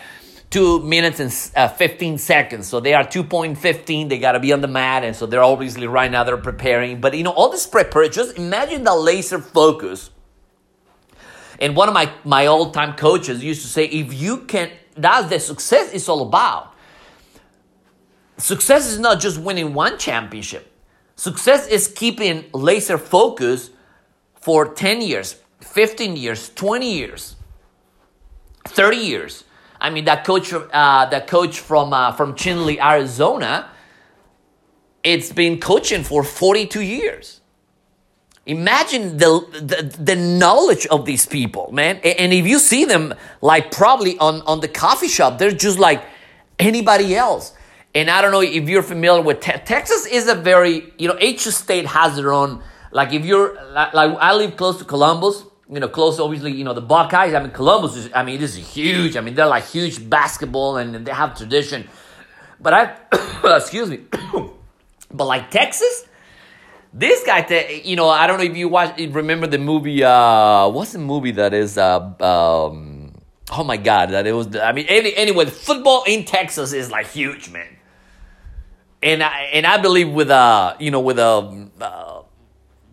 two 0.51 0.81
minutes 0.83 1.21
and 1.21 1.53
uh, 1.57 1.69
15 1.69 2.19
seconds. 2.19 2.67
So 2.67 2.81
they 2.81 2.95
are 2.95 3.05
2.15. 3.05 4.09
They 4.09 4.19
got 4.19 4.33
to 4.33 4.41
be 4.41 4.53
on 4.53 4.61
the 4.61 4.69
mat, 4.69 5.05
and 5.05 5.15
so 5.15 5.27
they're 5.27 5.43
obviously 5.43 5.87
right 5.87 6.11
now 6.11 6.25
they're 6.25 6.37
preparing. 6.37 7.01
But 7.01 7.17
you 7.17 7.23
know 7.23 7.33
all 7.33 7.51
this 7.51 7.67
preparation. 7.67 8.13
Just 8.13 8.37
imagine 8.39 8.85
the 8.85 8.95
laser 8.95 9.39
focus. 9.39 10.11
And 11.61 11.75
one 11.75 11.89
of 11.89 11.95
my 11.95 12.11
my 12.25 12.47
old 12.47 12.75
time 12.75 12.95
coaches 12.97 13.43
used 13.43 13.63
to 13.63 13.69
say, 13.69 13.85
if 13.85 14.15
you 14.15 14.39
can, 14.39 14.71
that's 14.97 15.29
the 15.29 15.41
success 15.41 15.93
is 15.93 16.09
all 16.09 16.23
about. 16.23 16.75
Success 18.37 18.87
is 18.87 19.01
not 19.01 19.21
just 19.21 19.41
winning 19.41 19.75
one 19.75 19.99
championship 19.99 20.73
Success 21.19 21.67
is 21.67 21.89
keeping 21.89 22.45
laser 22.55 22.97
focus 22.97 23.71
for 24.37 24.73
10 24.73 25.01
years, 25.01 25.35
15 25.63 26.17
years, 26.17 26.51
20 26.51 26.95
years, 26.95 27.35
30 28.65 28.97
years. 28.97 29.43
I 29.81 29.91
mean, 29.91 30.05
that 30.07 30.25
coach, 30.25 30.53
uh, 30.53 31.07
that 31.07 31.27
coach 31.27 31.61
from, 31.61 31.93
uh, 31.93 32.13
from 32.13 32.35
Chinle, 32.35 32.79
Arizona, 32.81 33.71
it's 35.05 35.33
been 35.33 35.61
coaching 35.61 36.03
for 36.03 36.25
42 36.25 36.81
years. 36.81 37.41
Imagine 38.47 39.19
the, 39.19 39.47
the, 39.53 40.03
the 40.03 40.17
knowledge 40.17 40.87
of 40.87 41.05
these 41.05 41.27
people, 41.27 41.71
man. 41.71 41.97
And 41.99 42.33
if 42.33 42.47
you 42.47 42.59
see 42.59 42.87
them, 42.87 43.15
like 43.43 43.71
probably 43.71 44.19
on, 44.19 44.41
on 44.43 44.61
the 44.61 44.69
coffee 44.69 45.09
shop, 45.09 45.39
they're 45.39 45.51
just 45.53 45.79
like 45.79 46.03
anybody 46.59 47.15
else. 47.15 47.53
And 47.95 48.11
I 48.11 48.23
don't 48.23 48.33
know 48.33 48.41
if 48.41 48.69
you're 48.69 48.83
familiar 48.83 49.23
with 49.23 49.41
te- 49.41 49.59
Texas 49.65 50.07
is 50.07 50.29
a 50.29 50.35
very, 50.35 50.93
you 50.99 51.09
know, 51.09 51.19
each 51.21 51.41
state 51.41 51.87
has 51.87 52.17
their 52.17 52.33
own, 52.33 52.63
like 52.91 53.13
if 53.13 53.25
you're, 53.25 53.55
like, 53.73 53.93
like 53.93 54.17
I 54.19 54.35
live 54.35 54.57
close 54.57 54.79
to 54.79 54.85
Columbus, 54.85 55.45
you 55.71 55.81
know, 55.81 55.89
close 55.89 56.19
obviously, 56.19 56.53
you 56.53 56.65
know, 56.65 56.75
the 56.75 56.81
Buckeyes. 56.81 57.35
I 57.35 57.41
mean, 57.41 57.51
Columbus 57.51 57.97
is, 57.97 58.11
I 58.15 58.23
mean, 58.23 58.41
this 58.41 58.57
is 58.57 58.67
huge. 58.67 59.17
I 59.17 59.21
mean, 59.21 59.35
they're 59.35 59.47
like 59.47 59.67
huge 59.67 60.09
basketball 60.09 60.77
and 60.79 61.07
they 61.07 61.13
have 61.13 61.37
tradition. 61.37 61.89
But 62.61 62.75
I, 62.75 62.97
excuse 63.57 63.89
me, 63.89 64.01
but 65.11 65.25
like 65.27 65.51
Texas, 65.51 66.07
this 66.93 67.25
guy, 67.25 67.43
te- 67.43 67.83
you 67.85 67.97
know, 67.97 68.09
I 68.09 68.27
don't 68.27 68.39
know 68.39 68.45
if 68.45 68.57
you 68.57 68.69
watch, 68.69 68.99
remember 68.99 69.47
the 69.47 69.59
movie, 69.59 70.03
uh, 70.03 70.69
what's 70.69 70.93
the 70.93 70.99
movie 70.99 71.33
that 71.33 71.53
is, 71.53 71.77
uh, 71.77 72.01
um, 72.21 73.13
oh 73.53 73.65
my 73.65 73.77
God, 73.77 74.11
that 74.11 74.27
it 74.27 74.33
was, 74.33 74.57
I 74.57 74.73
mean, 74.73 74.87
any, 74.89 75.15
anyway, 75.15 75.47
football 75.47 76.05
in 76.07 76.25
Texas 76.25 76.73
is 76.73 76.91
like 76.91 77.07
huge, 77.07 77.51
man 77.51 77.79
and 79.03 79.23
I, 79.23 79.43
and 79.53 79.67
I 79.67 79.79
believe 79.81 80.11
with 80.11 80.31
a 80.31 80.77
you 80.79 80.91
know 80.91 81.01
with 81.01 81.19
a 81.19 81.69
uh, 81.81 82.23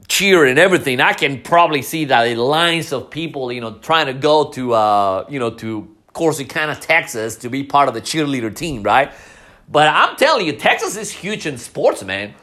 cheer 0.07 0.45
and 0.45 0.59
everything, 0.59 0.99
I 1.01 1.13
can 1.13 1.41
probably 1.41 1.81
see 1.81 2.05
that 2.05 2.25
the 2.25 2.35
lines 2.35 2.91
of 2.91 3.09
people 3.09 3.51
you 3.51 3.61
know 3.61 3.77
trying 3.79 4.07
to 4.07 4.13
go 4.13 4.49
to 4.51 4.73
uh, 4.73 5.25
you 5.29 5.39
know 5.39 5.51
to 5.51 5.95
Corsicana, 6.13 6.79
Texas, 6.79 7.35
to 7.37 7.49
be 7.49 7.63
part 7.63 7.87
of 7.87 7.93
the 7.93 8.01
cheerleader 8.01 8.55
team, 8.55 8.83
right? 8.83 9.11
But 9.69 9.87
I'm 9.87 10.15
telling 10.15 10.45
you, 10.45 10.53
Texas 10.53 10.95
is 10.95 11.11
huge 11.11 11.45
in 11.45 11.57
sports, 11.57 12.03
man. 12.03 12.33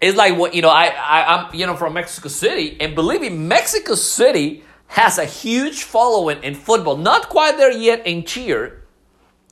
It's 0.00 0.16
like 0.16 0.38
what 0.38 0.54
you 0.54 0.62
know. 0.62 0.70
I, 0.70 0.86
I 0.86 1.34
I'm 1.34 1.54
you 1.54 1.66
know 1.66 1.76
from 1.76 1.94
Mexico 1.94 2.28
City, 2.28 2.76
and 2.80 2.94
believe 2.94 3.20
me, 3.20 3.28
Mexico 3.28 3.94
City 3.94 4.64
has 4.86 5.18
a 5.18 5.24
huge 5.24 5.82
following 5.82 6.42
in 6.42 6.54
football. 6.54 6.96
Not 6.96 7.28
quite 7.28 7.56
there 7.56 7.70
yet 7.70 8.06
in 8.06 8.24
cheer, 8.24 8.82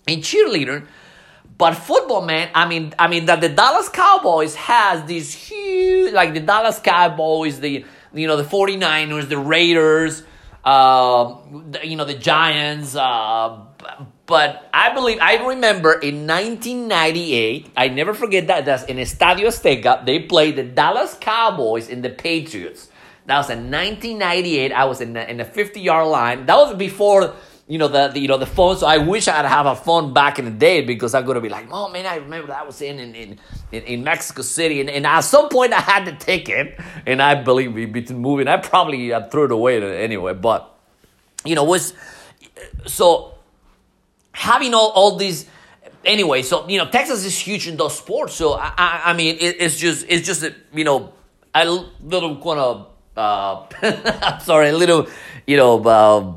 in 0.07 0.21
cheerleader 0.21 0.87
but 1.59 1.75
football, 1.75 2.25
man, 2.25 2.51
I 2.55 2.69
mean, 2.69 2.95
I 2.99 3.09
mean 3.09 3.27
that 3.27 3.41
the 3.41 3.49
Dallas 3.49 3.89
Cowboys 3.89 4.55
has 4.55 5.05
these 5.07 5.35
huge, 5.35 6.13
like 6.13 6.33
the 6.33 6.41
Dallas 6.41 6.79
Cowboys, 6.79 7.59
the 7.59 7.85
you 8.15 8.27
know 8.29 8.37
the 8.37 8.45
49ers, 8.45 9.29
the 9.29 9.39
Raiders, 9.39 10.23
uh, 10.65 11.35
the, 11.71 11.81
you 11.85 11.97
know 11.97 12.05
the 12.05 12.15
Giants. 12.15 12.95
Uh, 12.95 13.65
but 14.27 14.71
I 14.73 14.95
believe 14.95 15.19
I 15.21 15.47
remember 15.49 15.95
in 15.95 16.29
1998, 16.29 17.73
I 17.77 17.89
never 17.89 18.15
forget 18.15 18.47
that. 18.47 18.65
That's 18.65 18.85
in 18.85 18.99
Estadio 18.99 19.47
Azteca. 19.47 20.07
They 20.07 20.21
played 20.21 20.55
the 20.55 20.63
Dallas 20.63 21.17
Cowboys 21.21 21.91
and 21.91 22.05
the 22.05 22.11
Patriots. 22.11 22.89
That 23.27 23.37
was 23.39 23.51
in 23.51 23.71
1998. 23.71 24.73
I 24.73 24.85
was 24.85 25.01
in 25.01 25.13
the, 25.13 25.29
in 25.29 25.39
the 25.39 25.45
50 25.45 25.81
yard 25.81 26.07
line. 26.07 26.47
That 26.47 26.57
was 26.57 26.75
before 26.77 27.35
you 27.69 27.77
know 27.77 27.87
the, 27.87 28.09
the, 28.09 28.19
you 28.19 28.29
know 28.29 28.39
the 28.39 28.47
phone. 28.47 28.79
So 28.79 28.87
I 28.87 28.97
wish 28.97 29.29
I'd 29.29 29.45
have 29.45 29.67
a 29.67 29.77
phone 29.77 30.15
back 30.15 30.39
in 30.39 30.47
the 30.47 30.51
day 30.51 30.81
because 30.81 31.15
I'm 31.15 31.27
gonna 31.27 31.41
be 31.41 31.51
like, 31.51 31.69
oh 31.71 31.91
man, 31.91 32.07
I 32.07 32.17
remember 32.17 32.49
that 32.49 32.63
I 32.63 32.65
was 32.65 32.81
in 32.81 32.99
in, 32.99 33.15
in, 33.15 33.39
in 33.83 34.03
Mexico 34.03 34.41
City, 34.43 34.81
and, 34.81 34.89
and 34.89 35.07
at 35.07 35.21
some 35.21 35.51
point 35.51 35.75
I 35.75 35.81
had 35.81 36.07
the 36.07 36.13
ticket, 36.13 36.81
and 37.07 37.21
I 37.21 37.35
believe 37.35 37.75
we 37.75 37.85
between 37.85 38.21
moving, 38.21 38.49
I 38.49 38.57
probably 38.57 39.13
uh, 39.13 39.29
threw 39.29 39.45
it 39.45 39.53
away 39.53 40.03
anyway. 40.03 40.33
But 40.33 40.75
you 41.45 41.55
know 41.55 41.65
was 41.65 41.93
so 42.87 43.35
having 44.33 44.73
all 44.73 44.91
all 44.93 45.17
these 45.17 45.45
anyway. 46.07 46.41
So 46.41 46.67
you 46.69 46.79
know 46.79 46.89
Texas 46.89 47.27
is 47.27 47.39
huge 47.39 47.69
in 47.69 47.77
those 47.77 47.99
sports. 47.99 48.35
So 48.35 48.55
I 48.55 48.73
I, 48.79 49.03
I 49.07 49.13
mean 49.13 49.37
it, 49.39 49.57
it's 49.61 49.77
just 49.77 50.07
it's 50.09 50.27
just 50.27 50.43
a, 50.43 50.55
you 50.73 50.85
know 50.85 51.13
a 51.55 51.69
little 51.69 52.37
kind 52.37 52.61
of 52.61 52.89
uh, 53.15 53.67
I'm 54.23 54.41
sorry 54.41 54.71
a 54.71 54.77
little 54.77 55.07
you 55.47 55.59
know. 55.59 55.85
Uh, 55.85 56.33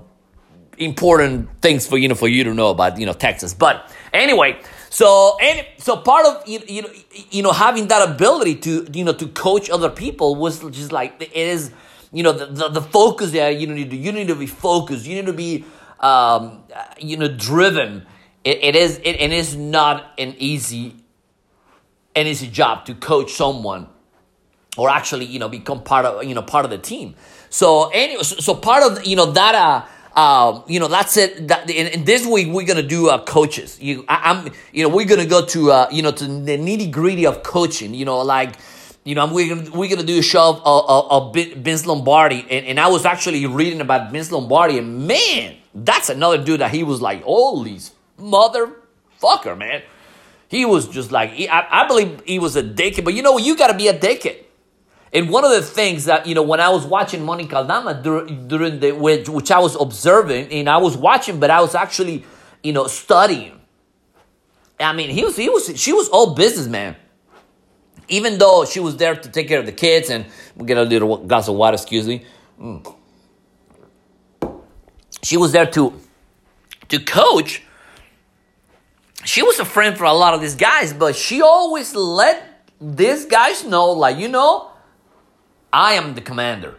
important 0.77 1.49
things 1.61 1.87
for 1.87 1.97
you 1.97 2.07
know 2.07 2.15
for 2.15 2.27
you 2.27 2.43
to 2.43 2.53
know 2.53 2.69
about 2.69 2.99
you 2.99 3.05
know 3.05 3.13
Texas. 3.13 3.53
But 3.53 3.91
anyway, 4.13 4.59
so 4.89 5.37
and 5.41 5.65
so 5.77 5.97
part 5.97 6.25
of 6.25 6.47
you, 6.47 6.61
you 6.67 6.81
know 6.81 6.89
you 7.29 7.43
know 7.43 7.51
having 7.51 7.87
that 7.87 8.09
ability 8.09 8.55
to 8.55 8.87
you 8.93 9.03
know 9.03 9.13
to 9.13 9.27
coach 9.27 9.69
other 9.69 9.89
people 9.89 10.35
was 10.35 10.59
just 10.71 10.91
like 10.91 11.21
it 11.21 11.33
is 11.33 11.71
you 12.11 12.23
know 12.23 12.31
the, 12.31 12.45
the, 12.47 12.69
the 12.69 12.81
focus 12.81 13.31
there 13.31 13.51
you 13.51 13.67
need 13.67 13.89
to 13.89 13.95
you 13.95 14.11
need 14.11 14.27
to 14.27 14.35
be 14.35 14.47
focused. 14.47 15.05
You 15.05 15.15
need 15.15 15.27
to 15.27 15.33
be 15.33 15.65
um, 15.99 16.63
you 16.99 17.17
know 17.17 17.27
driven. 17.27 18.05
It, 18.43 18.63
it 18.63 18.75
is 18.75 18.97
it, 18.97 19.21
it 19.21 19.31
is 19.31 19.55
not 19.55 20.11
an 20.17 20.35
easy 20.37 20.95
an 22.15 22.27
easy 22.27 22.47
job 22.47 22.85
to 22.85 22.95
coach 22.95 23.31
someone 23.31 23.87
or 24.77 24.89
actually 24.89 25.25
you 25.25 25.39
know 25.39 25.49
become 25.49 25.83
part 25.83 26.05
of 26.05 26.23
you 26.23 26.33
know 26.35 26.41
part 26.41 26.65
of 26.65 26.71
the 26.71 26.77
team. 26.77 27.15
So 27.49 27.89
anyway 27.89 28.23
so, 28.23 28.35
so 28.37 28.55
part 28.55 28.83
of 28.83 29.05
you 29.05 29.15
know 29.15 29.31
that 29.31 29.55
uh 29.55 29.85
um, 30.15 30.63
you 30.67 30.79
know, 30.79 30.87
that's 30.89 31.15
it. 31.15 31.47
That, 31.47 31.69
and, 31.69 31.87
and, 31.89 32.05
this 32.05 32.25
week 32.25 32.49
we're 32.49 32.65
gonna 32.65 32.83
do 32.83 33.09
uh, 33.09 33.23
coaches. 33.23 33.79
You, 33.81 34.03
I, 34.09 34.31
am 34.31 34.51
you 34.73 34.83
know, 34.83 34.93
we're 34.93 35.05
gonna 35.05 35.25
go 35.25 35.45
to, 35.45 35.71
uh, 35.71 35.87
you 35.89 36.01
know, 36.01 36.11
to 36.11 36.25
the 36.25 36.57
nitty 36.57 36.91
gritty 36.91 37.25
of 37.25 37.43
coaching. 37.43 37.93
You 37.93 38.03
know, 38.03 38.19
like, 38.19 38.55
you 39.05 39.15
know, 39.15 39.31
we're 39.33 39.55
gonna 39.55 39.71
we're 39.71 39.89
gonna 39.89 40.05
do 40.05 40.19
a 40.19 40.21
show 40.21 40.49
of, 40.49 40.61
of, 40.65 41.11
of 41.11 41.35
Vince 41.63 41.85
Lombardi, 41.85 42.45
and, 42.49 42.65
and 42.65 42.79
I 42.79 42.89
was 42.89 43.05
actually 43.05 43.45
reading 43.45 43.79
about 43.79 44.11
Vince 44.11 44.31
Lombardi, 44.31 44.79
and 44.79 45.07
man, 45.07 45.55
that's 45.73 46.09
another 46.09 46.43
dude 46.43 46.59
that 46.59 46.71
he 46.71 46.83
was 46.83 47.01
like, 47.01 47.23
holy 47.23 47.79
motherfucker, 48.19 49.57
man. 49.57 49.81
He 50.49 50.65
was 50.65 50.89
just 50.89 51.13
like, 51.13 51.29
I, 51.49 51.67
I 51.71 51.87
believe 51.87 52.21
he 52.25 52.37
was 52.37 52.57
a 52.57 52.63
dickhead, 52.63 53.05
but 53.05 53.13
you 53.13 53.21
know, 53.21 53.37
you 53.37 53.55
gotta 53.55 53.77
be 53.77 53.87
a 53.87 53.97
dickhead. 53.97 54.43
And 55.13 55.29
one 55.29 55.43
of 55.43 55.51
the 55.51 55.61
things 55.61 56.05
that, 56.05 56.25
you 56.25 56.35
know, 56.35 56.43
when 56.43 56.61
I 56.61 56.69
was 56.69 56.85
watching 56.85 57.23
Monica 57.23 57.57
Aldama 57.57 58.01
during, 58.01 58.47
during 58.47 58.79
the, 58.79 58.93
which, 58.93 59.27
which 59.27 59.51
I 59.51 59.59
was 59.59 59.75
observing, 59.75 60.51
and 60.51 60.69
I 60.69 60.77
was 60.77 60.95
watching, 60.95 61.39
but 61.39 61.49
I 61.49 61.59
was 61.59 61.75
actually, 61.75 62.23
you 62.63 62.71
know, 62.71 62.87
studying. 62.87 63.59
I 64.79 64.93
mean, 64.93 65.09
he 65.09 65.23
was, 65.23 65.35
he 65.35 65.49
was, 65.49 65.79
she 65.79 65.91
was 65.91 66.07
all 66.09 66.33
businessman. 66.33 66.95
Even 68.07 68.37
though 68.37 68.65
she 68.65 68.79
was 68.79 68.97
there 68.97 69.15
to 69.15 69.29
take 69.29 69.47
care 69.47 69.59
of 69.59 69.65
the 69.65 69.71
kids, 69.71 70.09
and 70.09 70.25
we 70.55 70.65
get 70.65 70.77
a 70.77 70.83
little 70.83 71.17
glass 71.17 71.47
of 71.47 71.55
water, 71.55 71.75
excuse 71.75 72.07
me. 72.07 72.25
Mm. 72.59 72.95
She 75.23 75.37
was 75.37 75.51
there 75.51 75.65
to, 75.67 75.93
to 76.89 76.99
coach. 76.99 77.63
She 79.23 79.43
was 79.43 79.59
a 79.59 79.65
friend 79.65 79.97
for 79.97 80.05
a 80.05 80.13
lot 80.13 80.33
of 80.33 80.41
these 80.41 80.55
guys, 80.55 80.93
but 80.93 81.15
she 81.15 81.41
always 81.41 81.93
let 81.93 82.67
these 82.81 83.25
guys 83.25 83.63
know, 83.63 83.91
like, 83.91 84.17
you 84.17 84.27
know, 84.27 84.70
I 85.73 85.93
am 85.93 86.15
the 86.15 86.21
commander. 86.21 86.75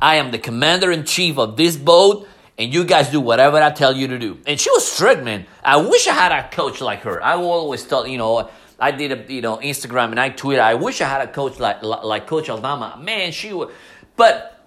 I 0.00 0.16
am 0.16 0.30
the 0.30 0.38
commander 0.38 0.90
in 0.90 1.04
chief 1.04 1.38
of 1.38 1.56
this 1.56 1.76
boat, 1.76 2.26
and 2.58 2.72
you 2.72 2.84
guys 2.84 3.10
do 3.10 3.20
whatever 3.20 3.58
I 3.58 3.70
tell 3.70 3.96
you 3.96 4.08
to 4.08 4.18
do. 4.18 4.38
And 4.46 4.58
she 4.58 4.70
was 4.70 4.90
strict, 4.90 5.22
man. 5.22 5.46
I 5.64 5.76
wish 5.76 6.08
I 6.08 6.12
had 6.12 6.32
a 6.32 6.48
coach 6.48 6.80
like 6.80 7.02
her. 7.02 7.22
I 7.22 7.34
always 7.34 7.84
thought, 7.84 8.08
you 8.08 8.18
know, 8.18 8.50
I 8.78 8.90
did 8.90 9.12
a 9.12 9.32
you 9.32 9.42
know 9.42 9.58
Instagram 9.58 10.10
and 10.10 10.18
I 10.18 10.30
tweeted. 10.30 10.58
I 10.58 10.74
wish 10.74 11.00
I 11.00 11.08
had 11.08 11.20
a 11.28 11.32
coach 11.32 11.60
like 11.60 11.82
like 11.82 12.26
Coach 12.26 12.50
Aldama. 12.50 12.98
Man, 13.00 13.30
she 13.30 13.52
would. 13.52 13.70
But 14.16 14.66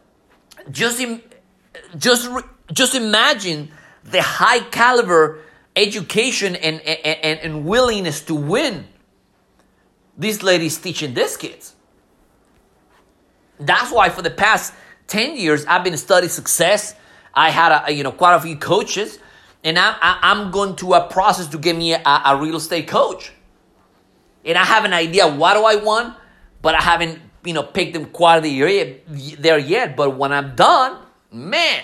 just 0.71 1.03
just 1.97 2.29
just 2.71 2.95
imagine 2.95 3.71
the 4.05 4.21
high 4.21 4.59
caliber 4.59 5.41
education 5.75 6.55
and, 6.55 6.79
and, 6.81 7.39
and 7.39 7.65
willingness 7.65 8.21
to 8.21 8.35
win 8.35 8.87
these 10.17 10.41
ladies 10.41 10.77
teaching 10.77 11.13
these 11.13 11.35
kids. 11.35 11.74
That's 13.59 13.91
why 13.91 14.09
for 14.09 14.21
the 14.21 14.29
past 14.29 14.73
10 15.07 15.37
years, 15.37 15.65
I've 15.65 15.83
been 15.83 15.97
studying 15.97 16.29
success. 16.29 16.95
I 17.33 17.49
had, 17.49 17.87
a, 17.87 17.91
you 17.91 18.03
know, 18.03 18.11
quite 18.11 18.35
a 18.35 18.39
few 18.39 18.55
coaches, 18.55 19.19
and 19.63 19.77
I, 19.79 20.19
am 20.21 20.51
going 20.51 20.75
through 20.75 20.93
a 20.93 21.07
process 21.07 21.47
to 21.47 21.57
get 21.57 21.75
me 21.75 21.93
a, 21.93 22.21
a 22.25 22.37
real 22.39 22.55
estate 22.55 22.87
coach. 22.87 23.31
And 24.45 24.57
I 24.57 24.63
have 24.63 24.85
an 24.85 24.93
idea 24.93 25.27
what 25.27 25.55
do 25.55 25.65
I 25.65 25.75
want, 25.75 26.15
but 26.61 26.75
I 26.75 26.81
haven't 26.81 27.19
you 27.45 27.53
know 27.53 27.63
picked 27.63 27.93
them 27.93 28.05
quite 28.05 28.41
there 28.41 29.57
yet. 29.57 29.95
But 29.95 30.17
when 30.17 30.31
I'm 30.31 30.55
done, 30.55 30.97
man, 31.31 31.83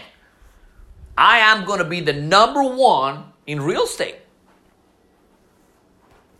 I 1.17 1.39
am 1.39 1.65
gonna 1.65 1.85
be 1.85 2.01
the 2.01 2.13
number 2.13 2.63
one 2.63 3.25
in 3.47 3.61
real 3.61 3.83
estate. 3.83 4.17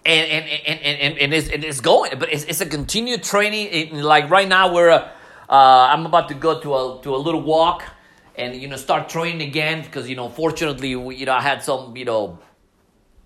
And 0.03 0.31
and 0.31 0.45
and 0.67 0.79
and, 0.79 1.17
and, 1.19 1.33
it's, 1.33 1.47
it's 1.47 1.81
going, 1.81 2.17
but 2.17 2.31
it's, 2.31 2.43
it's 2.45 2.61
a 2.61 2.65
continued 2.65 3.23
training. 3.23 4.01
like 4.01 4.29
right 4.29 4.47
now, 4.47 4.73
we're 4.73 5.07
Uh, 5.51 5.89
I'm 5.91 6.05
about 6.05 6.29
to 6.29 6.34
go 6.34 6.62
to 6.62 6.75
a 6.75 7.01
to 7.01 7.13
a 7.13 7.17
little 7.17 7.41
walk 7.41 7.84
and 8.38 8.55
you 8.55 8.70
know 8.70 8.77
start 8.77 9.10
training 9.10 9.46
again 9.46 9.84
because 9.84 10.08
you 10.08 10.15
know 10.15 10.29
fortunately 10.29 10.96
we, 10.96 11.17
you 11.17 11.25
know 11.25 11.34
I 11.34 11.41
had 11.41 11.62
some 11.62 11.98
you 11.98 12.05
know 12.05 12.39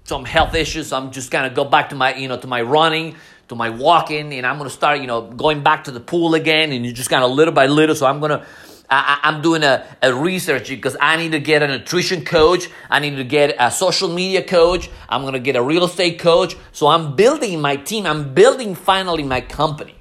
some 0.06 0.26
health 0.26 0.56
issues. 0.56 0.88
So 0.88 0.98
I'm 0.98 1.12
just 1.12 1.30
gonna 1.30 1.52
go 1.52 1.66
back 1.66 1.90
to 1.90 1.96
my 1.96 2.16
you 2.16 2.28
know 2.28 2.38
to 2.38 2.48
my 2.48 2.64
running, 2.64 3.16
to 3.50 3.56
my 3.56 3.70
walking, 3.70 4.34
and 4.34 4.48
I'm 4.48 4.58
gonna 4.58 4.72
start 4.72 5.02
you 5.02 5.08
know 5.08 5.22
going 5.22 5.62
back 5.62 5.84
to 5.84 5.92
the 5.92 6.00
pool 6.00 6.34
again, 6.34 6.72
and 6.72 6.84
you 6.84 6.92
just 6.92 7.12
kind 7.12 7.24
of 7.24 7.30
little 7.30 7.54
by 7.54 7.68
little. 7.68 7.96
So 7.96 8.08
I'm 8.08 8.20
gonna. 8.20 8.44
I, 8.88 9.20
am 9.24 9.42
doing 9.42 9.64
a, 9.64 9.84
a 10.04 10.14
research 10.14 10.70
because 10.70 10.96
I 11.02 11.18
need 11.18 11.32
to 11.32 11.40
get 11.40 11.64
a 11.64 11.68
nutrition 11.68 12.24
coach. 12.24 12.70
I 12.88 13.00
need 13.00 13.16
to 13.16 13.24
get 13.24 13.56
a 13.60 13.72
social 13.72 14.10
media 14.10 14.44
coach. 14.44 14.92
I'm 15.10 15.22
going 15.22 15.34
to 15.34 15.40
get 15.40 15.56
a 15.56 15.62
real 15.64 15.86
estate 15.86 16.20
coach. 16.20 16.56
So 16.72 16.86
I'm 16.86 17.16
building 17.16 17.60
my 17.60 17.78
team. 17.78 18.06
I'm 18.06 18.36
building 18.36 18.76
finally 18.76 19.24
my 19.24 19.42
company. 19.42 19.96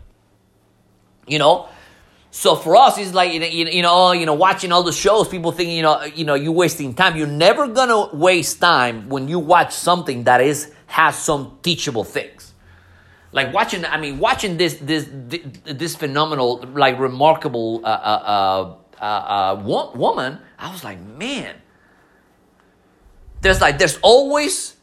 You 1.26 1.38
know, 1.38 1.71
so 2.36 2.56
for 2.56 2.74
us, 2.74 2.98
it's 2.98 3.14
like 3.14 3.32
you 3.32 3.80
know, 3.80 4.10
you 4.10 4.26
know, 4.26 4.34
watching 4.34 4.72
all 4.72 4.82
the 4.82 4.90
shows. 4.90 5.28
People 5.28 5.52
think 5.52 5.70
you 5.70 5.82
know, 5.82 6.02
you 6.02 6.24
know, 6.24 6.34
you're 6.34 6.50
wasting 6.50 6.92
time. 6.92 7.14
You're 7.16 7.28
never 7.28 7.68
gonna 7.68 8.12
waste 8.12 8.60
time 8.60 9.08
when 9.08 9.28
you 9.28 9.38
watch 9.38 9.72
something 9.72 10.24
that 10.24 10.40
is 10.40 10.74
has 10.86 11.16
some 11.16 11.56
teachable 11.62 12.02
things. 12.02 12.52
Like 13.30 13.54
watching, 13.54 13.84
I 13.84 13.98
mean, 13.98 14.18
watching 14.18 14.56
this 14.56 14.74
this 14.82 15.08
this 15.62 15.94
phenomenal, 15.94 16.64
like 16.74 16.98
remarkable 16.98 17.80
uh, 17.84 17.88
uh, 17.88 18.74
uh, 19.00 19.00
uh, 19.00 19.62
uh 19.62 19.92
woman. 19.94 20.40
I 20.58 20.72
was 20.72 20.82
like, 20.82 20.98
man, 21.00 21.54
there's 23.42 23.60
like 23.60 23.78
there's 23.78 24.00
always 24.02 24.74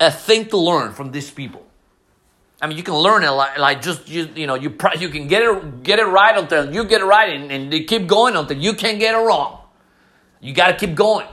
a 0.00 0.10
thing 0.10 0.46
to 0.46 0.56
learn 0.56 0.94
from 0.94 1.12
these 1.12 1.30
people. 1.30 1.67
I 2.60 2.66
mean, 2.66 2.76
you 2.76 2.82
can 2.82 2.94
learn 2.94 3.22
it 3.22 3.30
like, 3.30 3.56
like 3.58 3.82
just 3.82 4.08
you, 4.08 4.28
you 4.34 4.46
know 4.46 4.56
you 4.56 4.76
you 4.98 5.08
can 5.10 5.28
get 5.28 5.42
it 5.42 5.82
get 5.84 6.00
it 6.00 6.06
right 6.06 6.36
until 6.36 6.74
you 6.74 6.84
get 6.84 7.00
it 7.00 7.04
right, 7.04 7.34
and, 7.36 7.52
and 7.52 7.72
you 7.72 7.84
keep 7.84 8.06
going 8.08 8.34
until 8.34 8.56
you 8.56 8.74
can't 8.74 8.98
get 8.98 9.14
it 9.14 9.18
wrong. 9.18 9.60
You 10.40 10.52
got 10.52 10.68
to 10.68 10.86
keep 10.86 10.96
going. 10.96 11.26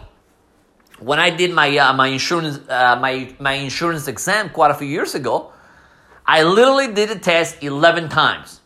When 0.99 1.19
I 1.19 1.31
did 1.31 1.51
my 1.51 1.75
uh, 1.77 1.93
my 1.93 2.07
insurance 2.07 2.59
uh, 2.69 2.97
my 3.01 3.33
my 3.39 3.53
insurance 3.53 4.07
exam 4.07 4.49
quite 4.49 4.69
a 4.69 4.75
few 4.75 4.87
years 4.87 5.15
ago, 5.15 5.51
I 6.25 6.43
literally 6.43 6.93
did 6.93 7.09
the 7.09 7.17
test 7.17 7.63
eleven 7.63 8.07
times, 8.07 8.61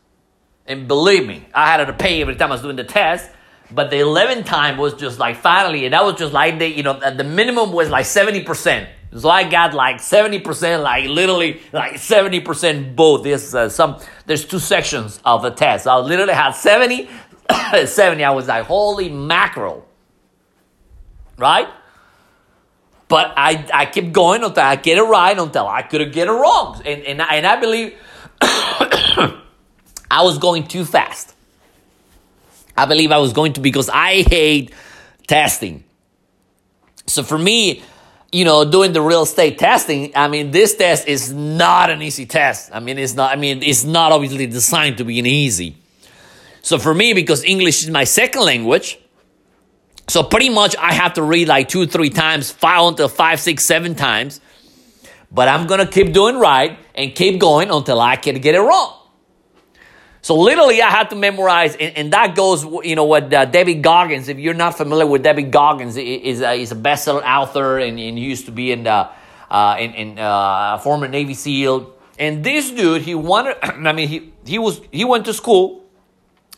and 0.67 0.85
believe 0.85 1.25
me, 1.25 1.47
I 1.53 1.71
had 1.71 1.85
to 1.85 1.93
pay 1.93 2.21
every 2.21 2.35
time 2.35 2.51
I 2.51 2.55
was 2.55 2.61
doing 2.61 2.75
the 2.75 2.83
test. 2.83 3.29
But 3.71 3.91
the 3.91 3.97
11th 3.97 4.45
time 4.45 4.77
was 4.77 4.95
just 4.95 5.19
like 5.19 5.37
finally, 5.37 5.85
and 5.85 5.93
that 5.93 6.03
was 6.03 6.15
just 6.15 6.33
like 6.33 6.57
the 6.57 6.67
you 6.67 6.83
know 6.83 6.99
the 6.99 7.23
minimum 7.23 7.71
was 7.71 7.89
like 7.89 8.05
70 8.05 8.43
percent. 8.43 8.89
So 9.15 9.29
I 9.29 9.49
got 9.49 9.73
like 9.73 9.97
70%, 9.97 10.83
like 10.83 11.09
literally 11.09 11.61
like 11.71 11.93
70% 11.93 12.95
both. 12.95 13.23
There's 13.23 13.55
uh, 13.55 13.69
some, 13.69 13.99
there's 14.25 14.45
two 14.45 14.59
sections 14.59 15.19
of 15.25 15.41
the 15.41 15.49
test. 15.49 15.87
I 15.87 15.97
literally 15.97 16.33
had 16.33 16.51
70, 16.51 17.09
70. 17.85 18.23
I 18.23 18.29
was 18.31 18.47
like, 18.47 18.65
holy 18.65 19.09
mackerel. 19.09 19.85
Right? 21.37 21.67
But 23.07 23.33
I, 23.35 23.67
I 23.73 23.85
kept 23.87 24.11
going 24.11 24.43
until 24.43 24.63
I 24.63 24.75
get 24.75 24.99
it 24.99 25.03
right, 25.03 25.37
until 25.37 25.67
I 25.67 25.81
couldn't 25.81 26.11
get 26.11 26.27
it 26.27 26.31
wrong. 26.31 26.79
And, 26.85 27.01
and, 27.01 27.21
and 27.21 27.47
I 27.47 27.59
believe 27.59 27.95
I 28.41 30.21
was 30.21 30.37
going 30.37 30.67
too 30.67 30.85
fast. 30.85 31.33
I 32.77 32.85
believe 32.85 33.11
I 33.11 33.17
was 33.17 33.33
going 33.33 33.53
to 33.53 33.61
because 33.61 33.89
I 33.89 34.21
hate 34.21 34.73
testing. 35.27 35.83
So 37.07 37.23
for 37.23 37.37
me, 37.37 37.81
you 38.31 38.45
know, 38.45 38.63
doing 38.63 38.93
the 38.93 39.01
real 39.01 39.23
estate 39.23 39.57
testing, 39.57 40.11
I 40.15 40.27
mean, 40.27 40.51
this 40.51 40.75
test 40.75 41.07
is 41.07 41.33
not 41.33 41.89
an 41.89 42.01
easy 42.01 42.25
test. 42.25 42.69
I 42.73 42.79
mean, 42.79 42.97
it's 42.99 43.15
not, 43.15 43.31
I 43.31 43.35
mean, 43.35 43.63
it's 43.63 43.83
not 43.83 44.11
obviously 44.11 44.45
designed 44.45 44.97
to 44.97 45.03
be 45.03 45.19
an 45.19 45.25
easy. 45.25 45.75
So 46.61 46.77
for 46.77 46.93
me, 46.93 47.13
because 47.13 47.43
English 47.43 47.83
is 47.83 47.89
my 47.89 48.03
second 48.03 48.43
language, 48.43 48.99
so 50.07 50.23
pretty 50.23 50.49
much 50.49 50.75
I 50.77 50.93
have 50.93 51.13
to 51.13 51.23
read 51.23 51.47
like 51.47 51.69
two, 51.69 51.85
three 51.87 52.09
times, 52.09 52.51
five 52.51 52.87
until 52.87 53.07
five, 53.07 53.39
six, 53.39 53.63
seven 53.63 53.95
times. 53.95 54.41
But 55.31 55.47
I'm 55.47 55.67
gonna 55.67 55.87
keep 55.87 56.13
doing 56.13 56.37
right 56.39 56.77
and 56.95 57.13
keep 57.13 57.39
going 57.39 57.69
until 57.69 58.01
I 58.01 58.15
can 58.15 58.39
get 58.41 58.55
it 58.55 58.59
wrong. 58.59 58.98
So 60.21 60.35
literally, 60.35 60.81
I 60.81 60.89
had 60.89 61.09
to 61.11 61.15
memorize, 61.15 61.75
and, 61.75 61.95
and 61.95 62.13
that 62.13 62.35
goes, 62.35 62.65
you 62.83 62.95
know, 62.95 63.05
what 63.05 63.33
uh, 63.33 63.45
David 63.45 63.81
Goggins. 63.81 64.27
If 64.27 64.37
you're 64.37 64.53
not 64.53 64.75
familiar 64.75 65.07
with 65.07 65.23
David 65.23 65.51
Goggins, 65.51 65.95
is 65.95 66.41
a, 66.41 66.57
he's 66.57 66.71
a 66.71 66.75
bestseller 66.75 67.23
author, 67.23 67.77
and, 67.79 67.97
and 67.97 68.17
he 68.17 68.25
used 68.25 68.45
to 68.47 68.51
be 68.51 68.71
in 68.71 68.83
the 68.83 69.09
uh, 69.49 69.77
in, 69.79 69.93
in 69.93 70.19
uh, 70.19 70.77
former 70.79 71.07
Navy 71.07 71.33
SEAL. 71.33 71.93
And 72.17 72.43
this 72.43 72.69
dude, 72.71 73.01
he 73.03 73.15
wanted. 73.15 73.57
I 73.63 73.93
mean, 73.93 74.07
he 74.09 74.33
he 74.45 74.59
was 74.59 74.81
he 74.91 75.05
went 75.05 75.25
to 75.25 75.33
school, 75.33 75.85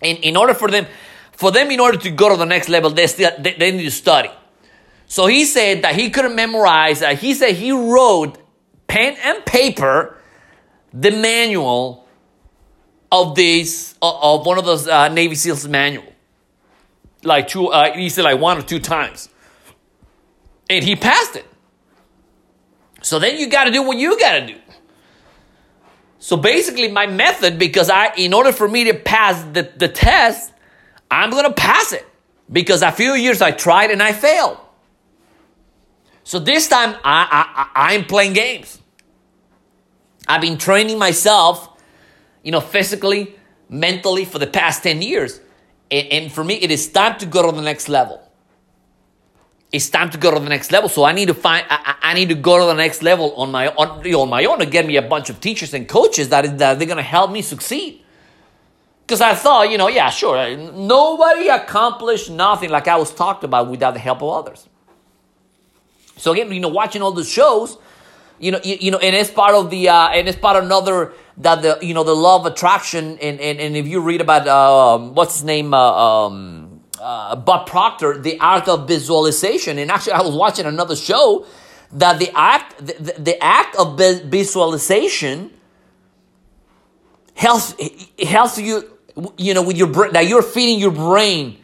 and 0.02 0.17
in 0.19 0.36
order 0.36 0.56
for 0.56 0.69
them, 0.69 0.88
for 1.34 1.52
them, 1.52 1.69
in 1.69 1.80
order 1.80 1.97
to 2.00 2.10
go 2.10 2.30
to 2.30 2.38
the 2.38 2.45
next 2.45 2.67
level, 2.67 2.89
they 2.89 3.06
still 3.06 3.32
they, 3.38 3.54
they 3.54 3.71
need 3.71 3.84
to 3.84 3.91
study. 3.91 4.32
So 5.06 5.28
he 5.28 5.45
said 5.45 5.84
that 5.84 5.93
he 5.95 6.10
couldn't 6.10 6.36
memorize. 6.36 7.04
Uh, 7.04 7.15
he 7.15 7.34
said 7.36 7.56
he 7.56 7.71
wrote 7.71 8.39
pen 8.88 9.15
and 9.24 9.45
paper 9.45 10.17
the 10.93 11.12
manual 11.12 12.01
of 13.12 13.36
this 13.36 13.95
of 14.02 14.45
one 14.45 14.58
of 14.58 14.65
those 14.65 14.88
uh, 14.88 15.10
Navy 15.10 15.36
SEALs 15.36 15.67
manual, 15.67 16.06
like 17.24 17.47
two, 17.47 17.67
uh, 17.67 17.93
he 17.93 18.10
said 18.10 18.24
like 18.24 18.39
one 18.39 18.58
or 18.58 18.62
two 18.62 18.80
times, 18.80 19.30
and 20.69 20.84
he 20.84 20.95
passed 20.95 21.36
it. 21.36 21.45
So 23.02 23.19
then 23.19 23.38
you 23.38 23.50
got 23.50 23.65
to 23.65 23.71
do 23.71 23.84
what 23.84 23.97
you 23.97 24.17
got 24.19 24.39
to 24.39 24.47
do. 24.47 24.56
So 26.19 26.38
basically, 26.38 26.91
my 26.91 27.08
method, 27.08 27.58
because 27.58 27.89
I, 27.89 28.13
in 28.15 28.34
order 28.34 28.52
for 28.52 28.67
me 28.67 28.84
to 28.86 28.93
pass 28.93 29.43
the, 29.54 29.71
the 29.76 29.88
test, 29.88 30.54
I'm 31.10 31.32
gonna 31.32 31.52
pass 31.52 31.91
it 31.91 32.08
because 32.52 32.84
a 32.84 32.91
few 32.91 33.13
years 33.13 33.41
I 33.41 33.52
tried 33.52 33.91
and 33.91 34.02
I 34.02 34.13
failed. 34.13 34.58
So 36.24 36.38
this 36.38 36.67
time 36.67 36.95
I, 37.04 37.67
I, 37.74 37.93
I'm 37.93 38.06
playing 38.06 38.34
games. 38.34 38.80
I've 40.28 40.41
been 40.41 40.60
training 40.60 41.00
myself 41.00 41.71
you 42.43 42.51
know, 42.51 42.62
physically, 42.62 43.36
mentally 43.69 44.25
for 44.25 44.39
the 44.39 44.47
past 44.47 44.84
10 44.84 45.01
years. 45.01 45.39
And, 45.89 46.08
and 46.08 46.32
for 46.32 46.43
me, 46.43 46.56
it 46.56 46.71
is 46.71 46.88
time 46.88 47.17
to 47.19 47.25
go 47.25 47.49
to 47.49 47.56
the 47.56 47.62
next 47.62 47.89
level. 47.89 48.21
It's 49.71 49.89
time 49.89 50.10
to 50.10 50.17
go 50.17 50.32
to 50.32 50.39
the 50.39 50.49
next 50.49 50.71
level. 50.71 50.89
So 50.89 51.06
I 51.06 51.13
need 51.13 51.27
to 51.27 51.34
find, 51.34 51.65
I, 51.69 51.95
I 52.01 52.13
need 52.13 52.30
to 52.30 52.36
go 52.36 52.60
to 52.60 52.65
the 52.65 52.73
next 52.73 53.01
level 53.01 53.34
on 53.36 53.51
my, 53.51 53.69
on, 53.69 54.06
on 54.06 54.30
my 54.30 54.45
own 54.45 54.60
to 54.60 54.65
get 54.65 54.86
me 54.86 54.97
a 54.97 55.01
bunch 55.01 55.30
of 55.30 55.39
teachers 55.39 55.73
and 55.73 55.88
coaches 55.88 56.30
that, 56.30 56.58
that 56.58 56.77
they're 56.77 56.88
going 56.88 56.97
to 56.97 57.04
help 57.04 57.32
me 57.32 57.41
succeed. 57.41 58.01
Because 59.12 59.21
I 59.21 59.34
thought, 59.34 59.69
you 59.69 59.77
know, 59.77 59.88
yeah, 59.88 60.10
sure, 60.10 60.56
nobody 60.56 61.49
accomplished 61.49 62.30
nothing 62.30 62.69
like 62.69 62.88
I 62.88 62.95
was 62.95 63.13
talked 63.13 63.43
about 63.43 63.69
without 63.69 63.93
the 63.93 63.99
help 63.99 64.21
of 64.21 64.30
others. 64.30 64.67
So 66.17 66.32
again, 66.34 66.51
you 66.51 66.60
know, 66.60 66.69
watching 66.69 67.01
all 67.01 67.12
the 67.12 67.23
shows, 67.23 67.77
you 68.39 68.51
know, 68.51 68.60
you, 68.63 68.77
you 68.80 68.91
know, 68.91 68.99
and 68.99 69.15
it's 69.15 69.32
part 69.32 69.56
of 69.56 69.69
the, 69.69 69.89
uh, 69.89 70.10
and 70.10 70.27
it's 70.27 70.38
part 70.38 70.56
of 70.56 70.63
another 70.63 71.13
that 71.41 71.62
the 71.62 71.80
you 71.82 71.93
know 71.93 72.04
the 72.04 72.15
law 72.15 72.39
of 72.39 72.45
attraction 72.45 73.17
and 73.19 73.39
and, 73.39 73.60
and 73.60 73.75
if 73.75 73.88
you 73.88 73.99
read 73.99 74.21
about 74.21 74.47
um, 74.47 75.15
what's 75.15 75.36
his 75.36 75.43
name 75.43 75.73
uh, 75.73 75.77
um, 76.27 76.82
uh, 76.99 77.36
Bob 77.36 77.67
Proctor, 77.67 78.19
the 78.19 78.39
art 78.39 78.67
of 78.67 78.88
visualization, 78.88 79.80
and 79.80 79.89
actually 79.89 80.13
I 80.13 80.21
was 80.21 80.36
watching 80.36 80.65
another 80.65 80.95
show 80.95 81.45
that 81.93 82.19
the 82.19 82.32
act 82.36 82.77
the, 82.77 83.15
the 83.17 83.43
act 83.43 83.75
of 83.75 83.97
visualization 83.97 85.51
helps 87.34 87.73
helps 88.23 88.60
you 88.60 88.97
you 89.38 89.54
know 89.54 89.63
with 89.63 89.77
your 89.77 89.88
brain 89.88 90.13
that 90.13 90.27
you're 90.27 90.43
feeding 90.43 90.80
your 90.80 90.91
brain 90.91 91.58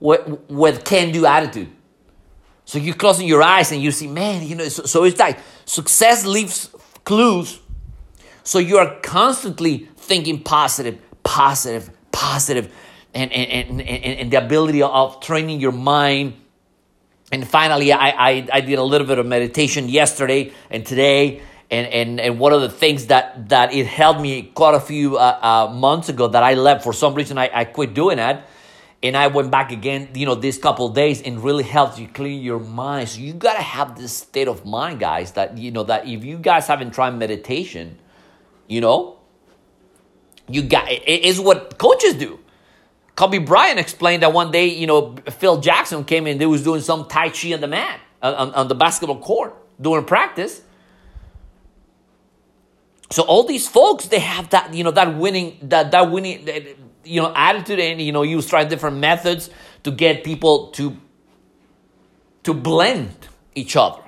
with 0.00 0.38
with 0.48 0.84
can 0.84 1.12
do 1.12 1.24
attitude. 1.24 1.70
So 2.66 2.76
you're 2.78 2.94
closing 2.94 3.26
your 3.26 3.42
eyes 3.42 3.72
and 3.72 3.82
you 3.82 3.90
see, 3.90 4.06
man, 4.06 4.46
you 4.46 4.54
know. 4.54 4.68
So, 4.68 4.82
so 4.84 5.04
it's 5.04 5.18
like 5.18 5.38
success 5.64 6.26
leaves 6.26 6.68
clues 7.04 7.60
so 8.48 8.58
you 8.58 8.78
are 8.78 8.98
constantly 9.02 9.90
thinking 9.96 10.42
positive, 10.42 10.98
positive, 11.22 11.90
positive, 12.12 12.72
and, 13.12 13.30
and, 13.30 13.82
and, 13.82 13.82
and, 13.82 14.30
the 14.30 14.42
ability 14.42 14.80
of 14.80 15.20
training 15.20 15.60
your 15.60 15.72
mind. 15.72 16.32
And 17.30 17.46
finally, 17.46 17.92
I, 17.92 18.08
I, 18.08 18.48
I 18.50 18.60
did 18.62 18.78
a 18.78 18.82
little 18.82 19.06
bit 19.06 19.18
of 19.18 19.26
meditation 19.26 19.90
yesterday 19.90 20.50
and 20.70 20.86
today. 20.86 21.42
And, 21.70 21.88
and, 21.88 22.20
and 22.20 22.40
one 22.40 22.54
of 22.54 22.62
the 22.62 22.70
things 22.70 23.08
that, 23.08 23.50
that 23.50 23.74
it 23.74 23.86
helped 23.86 24.22
me 24.22 24.44
quite 24.44 24.74
a 24.74 24.80
few 24.80 25.18
uh, 25.18 25.68
uh, 25.68 25.74
months 25.74 26.08
ago 26.08 26.26
that 26.28 26.42
I 26.42 26.54
left 26.54 26.84
for 26.84 26.94
some 26.94 27.12
reason 27.12 27.36
I, 27.36 27.50
I 27.52 27.64
quit 27.66 27.92
doing 27.92 28.16
that 28.16 28.48
and 29.02 29.14
I 29.14 29.26
went 29.26 29.50
back 29.50 29.72
again, 29.72 30.08
you 30.14 30.24
know, 30.24 30.34
this 30.34 30.56
couple 30.56 30.88
days 30.88 31.20
and 31.20 31.44
really 31.44 31.64
helps 31.64 31.98
you 31.98 32.08
clear 32.08 32.32
your 32.32 32.60
mind. 32.60 33.10
So 33.10 33.20
you 33.20 33.34
gotta 33.34 33.60
have 33.60 33.98
this 33.98 34.14
state 34.14 34.48
of 34.48 34.64
mind, 34.64 35.00
guys, 35.00 35.32
that 35.32 35.58
you 35.58 35.70
know 35.70 35.82
that 35.84 36.08
if 36.08 36.24
you 36.24 36.38
guys 36.38 36.66
haven't 36.66 36.92
tried 36.92 37.10
meditation, 37.10 37.98
you 38.68 38.80
know, 38.80 39.18
You 40.48 40.62
got 40.62 40.90
it 40.90 41.06
is 41.06 41.40
what 41.40 41.78
coaches 41.78 42.14
do. 42.14 42.38
Kobe 43.16 43.38
Bryant 43.38 43.78
explained 43.78 44.22
that 44.22 44.32
one 44.32 44.50
day, 44.50 44.66
you 44.66 44.86
know, 44.86 45.16
Phil 45.30 45.60
Jackson 45.60 46.04
came 46.04 46.26
in, 46.26 46.38
they 46.38 46.46
was 46.46 46.62
doing 46.62 46.80
some 46.80 47.06
Tai 47.06 47.30
Chi 47.30 47.52
on 47.52 47.60
the 47.60 47.66
mat, 47.66 48.00
on, 48.22 48.54
on 48.54 48.68
the 48.68 48.74
basketball 48.74 49.18
court, 49.18 49.54
during 49.80 50.04
practice. 50.04 50.62
So 53.10 53.22
all 53.22 53.44
these 53.44 53.68
folks, 53.68 54.06
they 54.06 54.20
have 54.20 54.50
that, 54.50 54.72
you 54.72 54.84
know, 54.84 54.90
that 54.92 55.16
winning, 55.16 55.58
that 55.62 55.90
that 55.90 56.10
winning, 56.10 56.46
you 57.04 57.20
know, 57.20 57.32
attitude, 57.34 57.80
and 57.80 58.00
you 58.00 58.12
know, 58.12 58.22
use 58.22 58.46
try 58.46 58.64
different 58.64 58.98
methods 58.98 59.50
to 59.82 59.90
get 59.90 60.24
people 60.24 60.68
to 60.72 60.96
to 62.44 62.54
blend 62.54 63.28
each 63.54 63.76
other. 63.76 64.02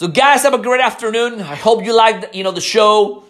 So, 0.00 0.08
guys, 0.08 0.44
have 0.44 0.54
a 0.54 0.58
great 0.58 0.80
afternoon. 0.80 1.42
I 1.42 1.54
hope 1.54 1.84
you 1.84 1.94
liked, 1.94 2.34
you 2.34 2.42
know, 2.42 2.52
the 2.52 2.60
show. 2.62 3.24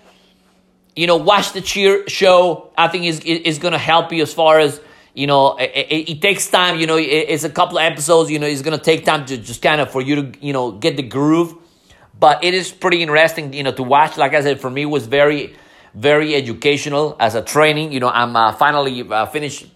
You 0.95 1.09
know, 1.09 1.17
watch 1.17 1.53
the 1.53 1.61
cheer 1.61 2.09
show. 2.09 2.71
I 2.79 2.87
think 2.87 3.07
is 3.07 3.19
is 3.19 3.59
going 3.59 3.73
to 3.73 3.79
help 3.79 4.13
you 4.13 4.23
as 4.23 4.33
far 4.33 4.61
as 4.61 4.81
you 5.13 5.27
know. 5.27 5.57
It, 5.57 5.73
it, 5.75 6.11
it 6.11 6.23
takes 6.23 6.49
time. 6.49 6.79
You 6.79 6.87
know, 6.87 6.97
it, 6.97 7.27
it's 7.33 7.43
a 7.43 7.51
couple 7.51 7.79
of 7.79 7.83
episodes. 7.83 8.31
You 8.31 8.39
know, 8.39 8.47
it's 8.47 8.63
going 8.63 8.79
to 8.79 8.85
take 8.85 9.05
time 9.05 9.27
to 9.27 9.37
just 9.37 9.63
kind 9.63 9.81
of 9.81 9.91
for 9.91 10.01
you 10.01 10.15
to 10.23 10.33
you 10.41 10.53
know 10.53 10.71
get 10.71 10.97
the 10.97 11.03
groove. 11.03 11.57
But 12.17 12.45
it 12.45 12.55
is 12.55 12.71
pretty 12.71 13.03
interesting, 13.03 13.53
you 13.53 13.65
know, 13.65 13.73
to 13.73 13.83
watch. 13.83 14.17
Like 14.17 14.35
I 14.35 14.41
said, 14.41 14.61
for 14.61 14.71
me, 14.71 14.87
was 14.87 15.09
very 15.09 15.57
very 15.97 16.37
educational 16.37 17.17
as 17.19 17.35
a 17.35 17.43
training. 17.43 17.91
You 17.91 17.99
know, 17.99 18.11
I'm 18.11 18.37
uh, 18.37 18.53
finally 18.53 19.03
uh, 19.03 19.27
finished, 19.27 19.67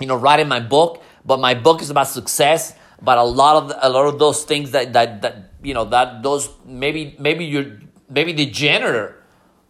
you 0.00 0.08
know, 0.08 0.16
writing 0.16 0.48
my 0.48 0.58
book. 0.58 1.00
But 1.24 1.38
my 1.38 1.54
book 1.54 1.80
is 1.80 1.90
about 1.90 2.08
success. 2.08 2.74
But 3.02 3.18
a 3.18 3.24
lot 3.24 3.64
of 3.64 3.72
a 3.82 3.90
lot 3.90 4.06
of 4.06 4.18
those 4.18 4.44
things 4.44 4.70
that 4.70 4.92
that 4.92 5.22
that 5.22 5.50
you 5.62 5.74
know 5.74 5.84
that 5.86 6.22
those 6.22 6.48
maybe 6.64 7.16
maybe 7.18 7.44
you're 7.44 7.80
maybe 8.08 8.32
the 8.32 8.46
janitor 8.46 9.16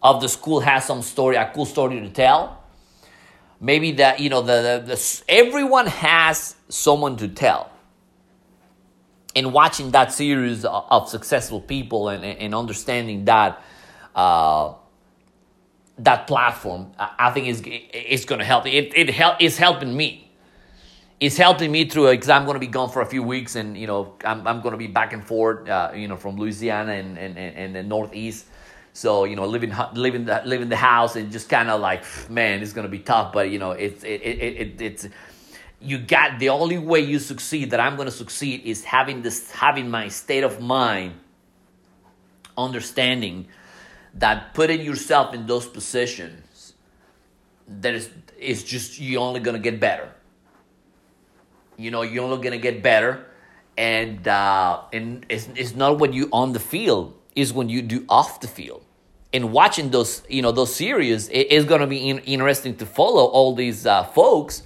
of 0.03 0.21
the 0.21 0.29
school 0.29 0.61
has 0.61 0.85
some 0.85 1.01
story 1.01 1.37
a 1.37 1.51
cool 1.55 1.65
story 1.65 2.01
to 2.01 2.11
tell. 2.11 2.63
Maybe 3.59 3.93
that 3.93 4.21
you 4.21 4.29
know 4.29 4.43
the, 4.43 4.83
the, 4.85 4.95
the 4.95 5.23
everyone 5.29 5.87
has 5.87 6.57
someone 6.69 7.17
to 7.19 7.29
tell. 7.29 7.71
And 9.35 9.55
watching 9.55 9.93
that 9.93 10.13
series 10.13 10.67
of, 10.67 10.85
of 10.91 11.09
successful 11.09 11.61
people 11.61 12.11
and, 12.11 12.23
and 12.23 12.55
understanding 12.55 13.25
that 13.25 13.63
uh, 14.15 14.75
that 15.99 16.27
platform 16.27 16.93
i 16.99 17.31
think 17.31 17.47
is 17.47 17.63
is 17.95 18.27
going 18.27 18.41
to 18.41 18.45
help. 18.45 18.67
It 18.67 18.93
it 18.95 19.09
help 19.09 19.41
is 19.41 19.57
helping 19.57 19.97
me 19.97 20.32
it's 21.23 21.37
helping 21.37 21.71
me 21.71 21.89
through 21.89 22.11
because 22.11 22.29
I'm 22.29 22.45
going 22.47 22.57
to 22.57 22.61
be 22.61 22.67
gone 22.67 22.91
for 22.91 23.01
a 23.01 23.07
few 23.07 23.23
weeks, 23.23 23.55
and 23.55 23.79
you 23.79 23.87
know 23.87 24.15
I'm, 24.25 24.45
I'm 24.45 24.61
going 24.61 24.73
to 24.73 24.77
be 24.77 24.89
back 24.89 25.13
and 25.13 25.25
forth, 25.25 25.69
uh, 25.69 25.93
you 25.95 26.09
know, 26.09 26.17
from 26.17 26.37
Louisiana 26.37 26.95
and 26.95 27.17
and, 27.17 27.39
and 27.39 27.77
the 27.77 27.85
Northeast. 27.85 28.47
So 28.93 29.23
you 29.23 29.37
know, 29.37 29.47
living 29.47 29.73
living 29.95 30.25
the 30.25 30.43
living 30.45 30.69
the 30.69 30.77
house 30.77 31.15
and 31.15 31.31
just 31.31 31.49
kind 31.49 31.71
of 31.71 31.81
like, 31.81 32.03
man, 32.29 32.61
it's 32.61 32.73
going 32.73 32.87
to 32.87 32.91
be 32.91 32.99
tough. 32.99 33.33
But 33.33 33.51
you 33.51 33.61
know, 33.61 33.71
it's 33.71 34.03
it, 34.03 34.21
it, 34.21 34.39
it 34.63 34.81
it's 34.81 35.09
you 35.81 35.99
got 35.99 36.41
the 36.41 36.49
only 36.49 36.79
way 36.79 36.99
you 36.99 37.21
succeed 37.21 37.71
that 37.71 37.79
I'm 37.79 37.95
going 37.95 38.07
to 38.07 38.19
succeed 38.25 38.63
is 38.65 38.83
having 38.83 39.23
this 39.23 39.49
having 39.53 39.89
my 39.89 40.09
state 40.09 40.43
of 40.43 40.61
mind, 40.61 41.13
understanding 42.59 43.47
that 44.15 44.55
putting 44.55 44.81
yourself 44.81 45.35
in 45.35 45.47
those 45.47 45.69
positions, 45.69 46.75
that 47.69 47.95
is 47.95 48.11
is 48.41 48.65
just 48.65 48.99
you're 48.99 49.23
only 49.23 49.39
going 49.39 49.55
to 49.57 49.63
get 49.63 49.79
better 49.79 50.13
you 51.83 51.91
know 51.91 52.03
you're 52.03 52.25
only 52.25 52.43
gonna 52.43 52.59
get 52.59 52.83
better. 52.83 53.27
And 53.77 54.27
uh, 54.29 54.83
and 54.93 55.25
it's, 55.29 55.49
it's 55.57 55.75
not 55.75 55.99
when 55.99 56.13
you 56.13 56.29
on 56.33 56.53
the 56.53 56.61
field 56.61 57.15
is 57.35 57.53
when 57.53 57.69
you 57.69 57.83
do 57.83 58.05
off 58.09 58.41
the 58.41 58.49
field. 58.49 58.85
And 59.33 59.53
watching 59.53 59.91
those 59.91 60.23
you 60.29 60.43
know 60.43 60.53
those 60.53 60.75
series 60.75 61.29
it 61.29 61.51
is 61.51 61.65
gonna 61.65 61.87
be 61.87 62.09
in, 62.11 62.19
interesting 62.21 62.77
to 62.77 62.87
follow 62.87 63.25
all 63.25 63.55
these 63.55 63.87
uh, 63.87 64.05
folks. 64.05 64.63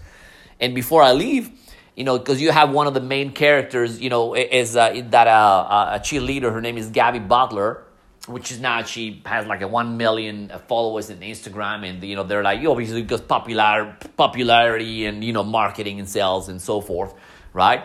And 0.59 0.75
before 0.75 1.03
i 1.03 1.13
leave 1.13 1.51
you 1.97 2.05
know 2.05 2.19
because 2.19 2.41
you 2.41 2.51
have 2.51 2.71
one 2.71 2.87
of 2.87 2.95
the 2.95 3.01
main 3.01 3.33
characters 3.33 4.01
you 4.01 4.11
know 4.11 4.35
is 4.35 4.75
uh, 4.75 5.03
that 5.11 5.27
uh, 5.27 5.91
a 5.95 6.01
cheerleader. 6.01 6.53
Her 6.53 6.61
name 6.61 6.77
is 6.77 6.91
Gabi 6.91 7.27
Butler 7.27 7.86
which 8.27 8.51
is 8.51 8.61
now 8.61 8.83
she 8.83 9.23
has 9.25 9.47
like 9.47 9.63
a 9.63 9.69
one 9.69 9.97
million 9.97 10.51
followers 10.69 11.11
in 11.11 11.21
Instagram, 11.21 11.89
and 11.89 12.03
you 12.03 12.17
know 12.17 12.25
they're 12.25 12.43
like 12.43 12.65
obviously 12.65 13.03
because 13.03 13.21
popular 13.21 13.97
popularity 14.17 15.07
and 15.07 15.23
you 15.23 15.33
know 15.33 15.45
marketing 15.45 15.99
and 16.01 16.09
sales 16.09 16.49
and 16.49 16.61
so 16.61 16.81
forth, 16.81 17.15
right? 17.53 17.85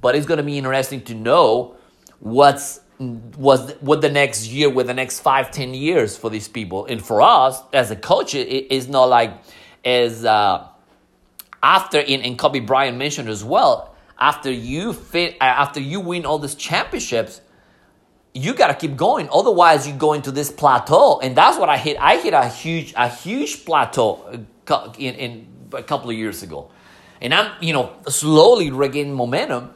But 0.00 0.14
it's 0.14 0.26
going 0.26 0.38
to 0.38 0.44
be 0.44 0.58
interesting 0.58 1.02
to 1.02 1.14
know 1.14 1.76
what's 2.20 2.80
was 2.98 3.72
what 3.80 4.00
the 4.00 4.10
next 4.10 4.46
year, 4.48 4.70
with 4.70 4.86
the 4.86 4.94
next 4.94 5.20
five, 5.20 5.50
ten 5.50 5.74
years 5.74 6.16
for 6.16 6.30
these 6.30 6.48
people, 6.48 6.86
and 6.86 7.04
for 7.04 7.20
us 7.20 7.60
as 7.72 7.90
a 7.90 7.96
coach, 7.96 8.34
it 8.34 8.72
is 8.72 8.88
not 8.88 9.04
like 9.04 9.32
as 9.84 10.24
uh, 10.24 10.66
after 11.62 11.98
in 11.98 12.22
and 12.22 12.38
Kobe 12.38 12.60
Bryant 12.60 12.96
mentioned 12.96 13.28
as 13.28 13.44
well. 13.44 13.94
After 14.18 14.50
you 14.50 14.94
fit, 14.94 15.36
after 15.42 15.78
you 15.78 16.00
win 16.00 16.24
all 16.24 16.38
these 16.38 16.54
championships, 16.54 17.42
you 18.36 18.54
got 18.54 18.68
to 18.68 18.74
keep 18.74 18.96
going. 18.96 19.28
Otherwise 19.32 19.86
you 19.88 19.94
go 19.94 20.12
into 20.12 20.30
this 20.30 20.50
plateau. 20.50 21.20
And 21.20 21.36
that's 21.36 21.58
what 21.58 21.68
i 21.68 21.78
hit. 21.78 21.96
I 21.98 22.18
hit 22.18 22.34
a 22.34 22.48
huge 22.48 22.92
a 22.96 23.08
huge 23.08 23.64
plateau 23.64 24.42
uh, 24.68 24.92
in, 24.98 25.14
in 25.14 25.46
a 25.72 25.82
couple 25.82 26.10
of 26.10 26.16
years 26.16 26.42
ago. 26.42 26.70
And 27.20 27.32
i'm 27.32 27.52
you 27.60 27.72
know 27.72 27.92
slowly 28.08 28.70
regaining 28.70 29.14
momentum. 29.14 29.72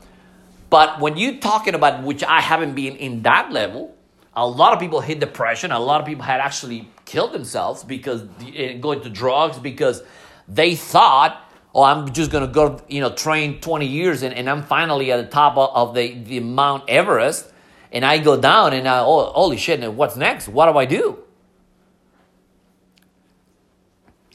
But 0.69 1.01
when 1.01 1.17
you're 1.17 1.39
talking 1.39 1.75
about 1.75 2.03
which 2.05 2.23
i 2.23 2.41
haven't 2.41 2.75
been 2.75 2.97
in 2.97 3.23
that 3.23 3.51
level 3.51 3.97
a 4.35 4.47
lot 4.47 4.73
of 4.73 4.79
people 4.79 5.01
hit 5.01 5.19
depression. 5.19 5.73
A 5.73 5.79
lot 5.79 6.01
of 6.01 6.07
people 6.07 6.23
had 6.23 6.41
actually 6.41 6.89
killed 7.05 7.33
themselves 7.33 7.83
because 7.83 8.23
uh, 8.23 8.75
going 8.81 9.01
to 9.01 9.11
drugs 9.11 9.59
because 9.59 10.03
they 10.47 10.75
thought 10.75 11.45
oh 11.75 11.83
i'm 11.83 12.13
just 12.13 12.31
going 12.31 12.47
to 12.47 12.53
go 12.53 12.81
you 12.89 13.01
know 13.01 13.13
train 13.13 13.61
20 13.61 13.87
years 13.87 14.23
and, 14.23 14.35
and 14.35 14.49
i'm 14.49 14.63
finally 14.63 15.11
at 15.13 15.17
the 15.17 15.31
top 15.31 15.57
of 15.57 15.95
the, 15.95 16.15
the 16.25 16.41
mount 16.41 16.85
everest 16.89 17.50
and 17.93 18.05
I 18.05 18.19
go 18.19 18.41
down 18.41 18.73
and 18.73 18.87
I, 18.87 19.01
oh, 19.01 19.33
holy 19.33 19.57
shit, 19.57 19.81
and 19.81 19.97
what's 19.97 20.17
next? 20.17 20.49
What 20.49 20.71
do 20.71 20.79
I 20.79 20.85
do? 20.85 21.19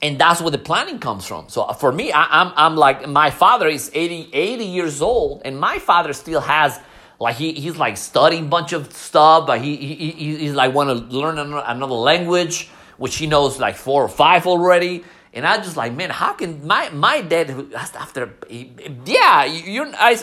And 0.02 0.20
that's 0.20 0.41
where 0.41 0.52
the 0.52 0.58
planning 0.58 1.00
comes 1.00 1.26
from. 1.26 1.50
So 1.50 1.63
uh, 1.63 1.74
for 1.74 1.91
me, 1.91 2.12
I, 2.12 2.24
am 2.24 2.48
I'm, 2.50 2.54
I'm 2.58 2.76
like, 2.76 3.08
my 3.08 3.32
father 3.32 3.68
is 3.68 3.89
80, 3.94 4.30
80 4.34 4.65
years 4.65 5.02
old, 5.02 5.41
and 5.46 5.60
my 5.60 5.80
father 5.80 6.13
still 6.13 6.41
has, 6.41 6.80
like, 7.20 7.38
he, 7.38 7.54
he's 7.54 7.78
like 7.78 7.98
studying 7.98 8.46
a 8.46 8.48
bunch 8.48 8.74
of 8.74 8.91
stuff, 8.94 9.48
but 9.48 9.62
he, 9.62 9.78
he, 9.78 10.12
he's 10.12 10.54
like, 10.54 10.74
want 10.74 10.89
to 10.89 11.18
learn 11.18 11.39
another 11.39 11.96
language, 11.96 12.70
which 12.98 13.15
he 13.15 13.26
knows 13.26 13.60
like 13.60 13.76
four 13.76 14.04
or 14.04 14.10
five 14.10 14.46
already. 14.46 15.04
And 15.36 15.45
I 15.45 15.58
just 15.58 15.76
like, 15.76 15.93
man, 15.93 16.10
how 16.10 16.32
can 16.32 16.65
my, 16.65 16.89
my 16.89 17.21
dad, 17.21 17.54
after, 17.76 18.34
yeah, 18.50 19.43
you're, 19.43 19.93
I 19.93 20.17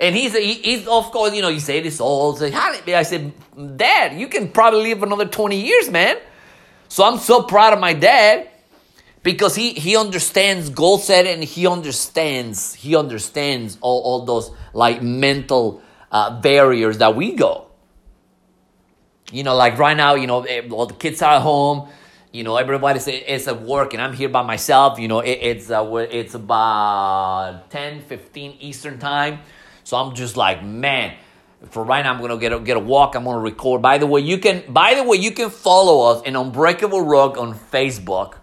and 0.00 0.14
he's, 0.14 0.36
he, 0.36 0.54
he's 0.54 0.86
of 0.88 1.10
course, 1.12 1.32
you 1.34 1.42
know, 1.42 1.48
you 1.48 1.60
say 1.60 1.80
this 1.80 2.00
all. 2.00 2.34
So 2.36 2.46
I 2.46 3.02
said, 3.02 3.32
Dad, 3.76 4.18
you 4.18 4.26
can 4.28 4.50
probably 4.50 4.82
live 4.82 5.02
another 5.02 5.26
20 5.26 5.60
years, 5.60 5.88
man. 5.88 6.16
So 6.88 7.04
I'm 7.04 7.18
so 7.18 7.42
proud 7.42 7.72
of 7.72 7.80
my 7.80 7.92
dad 7.92 8.48
because 9.22 9.54
he, 9.54 9.72
he 9.72 9.96
understands 9.96 10.70
goal 10.70 10.98
setting 10.98 11.34
and 11.34 11.44
he 11.44 11.66
understands, 11.66 12.74
he 12.74 12.96
understands 12.96 13.78
all, 13.80 14.02
all 14.02 14.24
those 14.24 14.50
like 14.72 15.02
mental 15.02 15.82
uh, 16.10 16.40
barriers 16.40 16.98
that 16.98 17.14
we 17.14 17.34
go. 17.34 17.66
You 19.30 19.42
know, 19.42 19.54
like 19.54 19.78
right 19.78 19.96
now, 19.96 20.14
you 20.14 20.26
know, 20.26 20.42
eh, 20.42 20.68
all 20.70 20.86
the 20.86 20.94
kids 20.94 21.22
are 21.22 21.34
at 21.34 21.42
home 21.42 21.88
you 22.32 22.44
know 22.44 22.56
everybody's 22.56 23.08
is 23.08 23.48
at 23.48 23.62
work 23.62 23.94
and 23.94 24.02
i'm 24.02 24.12
here 24.12 24.28
by 24.28 24.42
myself 24.42 24.98
you 24.98 25.08
know 25.08 25.20
it, 25.20 25.38
it's 25.40 25.70
uh, 25.70 26.06
it's 26.10 26.34
about 26.34 27.70
10 27.70 28.02
15 28.02 28.56
eastern 28.60 28.98
time 28.98 29.38
so 29.88 29.96
I'm 29.96 30.14
just 30.14 30.36
like, 30.36 30.62
man, 30.62 31.16
for 31.70 31.82
right 31.82 32.04
now, 32.04 32.12
I'm 32.12 32.20
gonna 32.20 32.36
get 32.36 32.52
a, 32.52 32.60
get 32.60 32.76
a 32.76 32.80
walk. 32.80 33.14
I'm 33.14 33.24
gonna 33.24 33.38
record. 33.38 33.80
By 33.80 33.96
the 33.96 34.06
way, 34.06 34.20
you 34.20 34.36
can 34.36 34.62
by 34.68 34.92
the 34.94 35.02
way 35.02 35.16
you 35.16 35.30
can 35.30 35.48
follow 35.48 36.10
us 36.10 36.22
in 36.26 36.36
Unbreakable 36.36 37.00
Rogue 37.00 37.38
on 37.38 37.54
Facebook. 37.54 38.34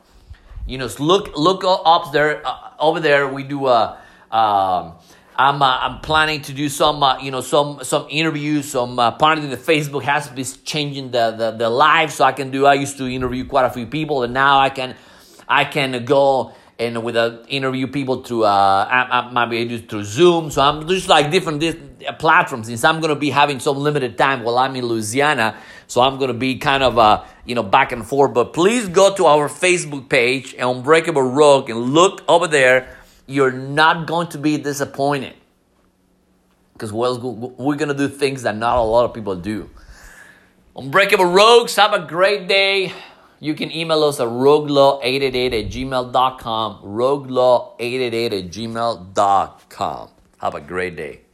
You 0.66 0.80
know, 0.80 0.90
look 0.98 1.38
look 1.38 1.62
up 1.64 2.12
there 2.12 2.42
uh, 2.44 2.72
over 2.80 3.00
there. 3.00 3.28
We 3.28 3.44
do 3.44 3.68
a. 3.68 4.00
Um, 4.32 4.94
I'm 5.38 5.62
uh, 5.62 5.78
I'm 5.82 6.00
planning 6.00 6.42
to 6.44 6.54
do 6.54 6.70
some 6.70 7.04
uh, 7.04 7.20
you 7.20 7.32
know 7.32 7.42
some 7.42 7.80
some 7.84 8.08
interviews. 8.10 8.72
Some 8.72 8.98
uh, 9.00 9.10
apparently 9.10 9.50
the 9.50 9.58
Facebook 9.58 10.04
has 10.04 10.28
to 10.28 10.34
be 10.34 10.44
changing 10.44 11.12
the, 11.12 11.32
the 11.32 11.52
the 11.52 11.70
live 11.70 12.14
so 12.14 12.24
I 12.24 12.32
can 12.32 12.52
do. 12.52 12.66
I 12.66 12.76
used 12.76 12.98
to 12.98 13.08
interview 13.08 13.46
quite 13.46 13.66
a 13.66 13.70
few 13.70 13.86
people, 13.86 14.24
and 14.24 14.34
now 14.34 14.60
I 14.60 14.70
can 14.70 14.96
I 15.48 15.66
can 15.66 16.06
go 16.06 16.54
and 16.78 17.04
with 17.04 17.16
uh, 17.16 17.38
interview 17.48 17.88
people 17.88 18.22
through 18.24 18.44
uh, 18.44 18.88
i 18.90 19.32
might 19.32 19.46
do 19.46 19.52
maybe 19.52 19.78
through 19.80 20.04
Zoom. 20.04 20.52
So 20.52 20.62
I'm 20.62 20.88
just 20.88 21.08
like 21.08 21.32
different 21.32 21.64
uh, 21.64 22.14
platforms. 22.14 22.68
Since 22.68 22.84
I'm 22.84 23.02
gonna 23.02 23.16
be 23.16 23.30
having 23.30 23.60
some 23.60 23.78
limited 23.78 24.18
time 24.18 24.44
while 24.44 24.58
I'm 24.58 24.76
in 24.76 24.86
Louisiana, 24.86 25.58
so 25.88 26.02
I'm 26.02 26.18
gonna 26.18 26.34
be 26.34 26.58
kind 26.58 26.84
of 26.84 26.98
uh, 26.98 27.24
you 27.46 27.56
know 27.56 27.64
back 27.64 27.92
and 27.92 28.06
forth. 28.06 28.34
But 28.34 28.54
please 28.54 28.88
go 28.88 29.14
to 29.16 29.26
our 29.26 29.50
Facebook 29.50 30.10
page, 30.10 30.56
Unbreakable 30.58 31.22
Rogue, 31.22 31.70
and 31.70 31.94
look 31.94 32.24
over 32.28 32.48
there. 32.48 32.98
You're 33.28 33.52
not 33.52 34.08
going 34.08 34.28
to 34.30 34.38
be 34.38 34.58
disappointed 34.58 35.34
because 36.74 36.92
we're 36.92 37.76
gonna 37.76 37.94
do 37.94 38.08
things 38.08 38.44
that 38.44 38.56
not 38.56 38.78
a 38.78 38.82
lot 38.82 39.06
of 39.06 39.14
people 39.14 39.36
do. 39.36 39.70
Unbreakable 40.76 41.26
Rogues, 41.26 41.76
have 41.78 41.94
a 41.94 42.06
great 42.06 42.48
day. 42.48 42.92
You 43.40 43.54
can 43.54 43.72
email 43.72 44.04
us 44.04 44.20
at 44.20 44.28
roguelaw888 44.28 45.66
at 45.66 45.72
gmail.com. 45.72 46.82
Roguelaw888 46.84 48.26
at 48.26 48.52
gmail.com. 48.52 50.10
Have 50.40 50.56
a 50.56 50.62
great 50.62 50.96
day. 50.96 51.25